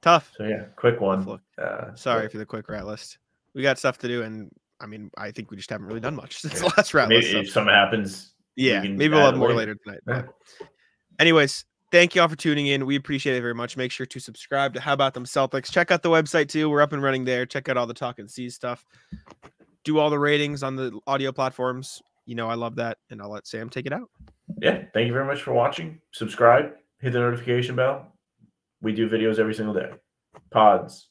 [0.02, 0.32] Tough.
[0.38, 1.24] So yeah, quick one.
[1.26, 3.18] Look, Uh, Sorry for the quick rat list.
[3.56, 4.52] We got stuff to do, and
[4.82, 7.26] I mean, I think we just haven't really done much since the last rat Maybe
[7.28, 9.76] if something happens, Yeah, maybe we'll have more later.
[9.76, 10.00] later tonight.
[10.08, 10.68] Yeah.
[11.20, 12.86] Anyways, thank you all for tuning in.
[12.86, 13.78] We appreciate it very much.
[13.78, 15.72] Make sure to subscribe to How About Them Celtics.
[15.72, 16.70] Check out the website too.
[16.70, 17.46] We're up and running there.
[17.46, 18.86] Check out all the talk and see stuff.
[19.86, 22.02] Do all the ratings on the audio platforms.
[22.26, 22.98] You know, I love that.
[23.10, 24.10] And I'll let Sam take it out.
[24.62, 26.02] yeah, thank you very much for watching.
[26.12, 28.12] Subscribe, hit the notification bell.
[28.82, 29.92] We do videos every single day.
[30.52, 31.08] Pods,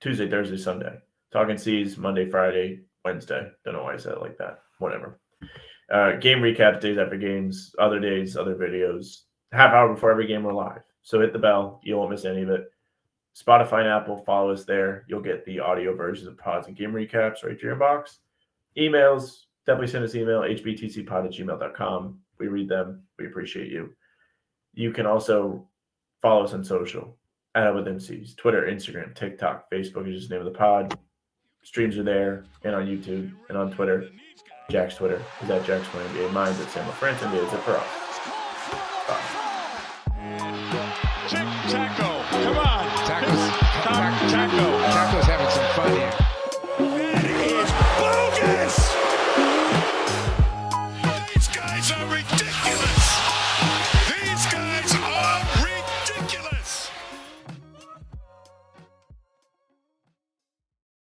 [0.00, 0.96] Tuesday, Thursday, Sunday.
[1.32, 3.50] Talking Seas, Monday, Friday, Wednesday.
[3.64, 4.60] Don't know why I said it like that.
[4.78, 5.20] Whatever.
[5.92, 9.22] Uh, game recaps, days after games, other days, other videos.
[9.52, 10.82] Half hour before every game we're live.
[11.02, 11.80] So hit the bell.
[11.82, 12.70] You won't miss any of it.
[13.36, 15.04] Spotify and Apple, follow us there.
[15.08, 18.18] You'll get the audio versions of pods and game recaps right to your inbox.
[18.76, 22.18] Emails, definitely send us email, hbtcpod at gmail.com.
[22.38, 23.02] We read them.
[23.18, 23.94] We appreciate you.
[24.74, 25.68] You can also
[26.20, 27.16] follow us on social
[27.54, 30.98] at with MCs, Twitter, Instagram, TikTok, Facebook is just the name of the pod.
[31.68, 34.08] Streams are there and on YouTube and on Twitter.
[34.70, 36.32] Jack's Twitter is at Jack's NBA.
[36.32, 37.42] Mine's at Sam LaFrance NBA.
[37.42, 38.07] That's it for us.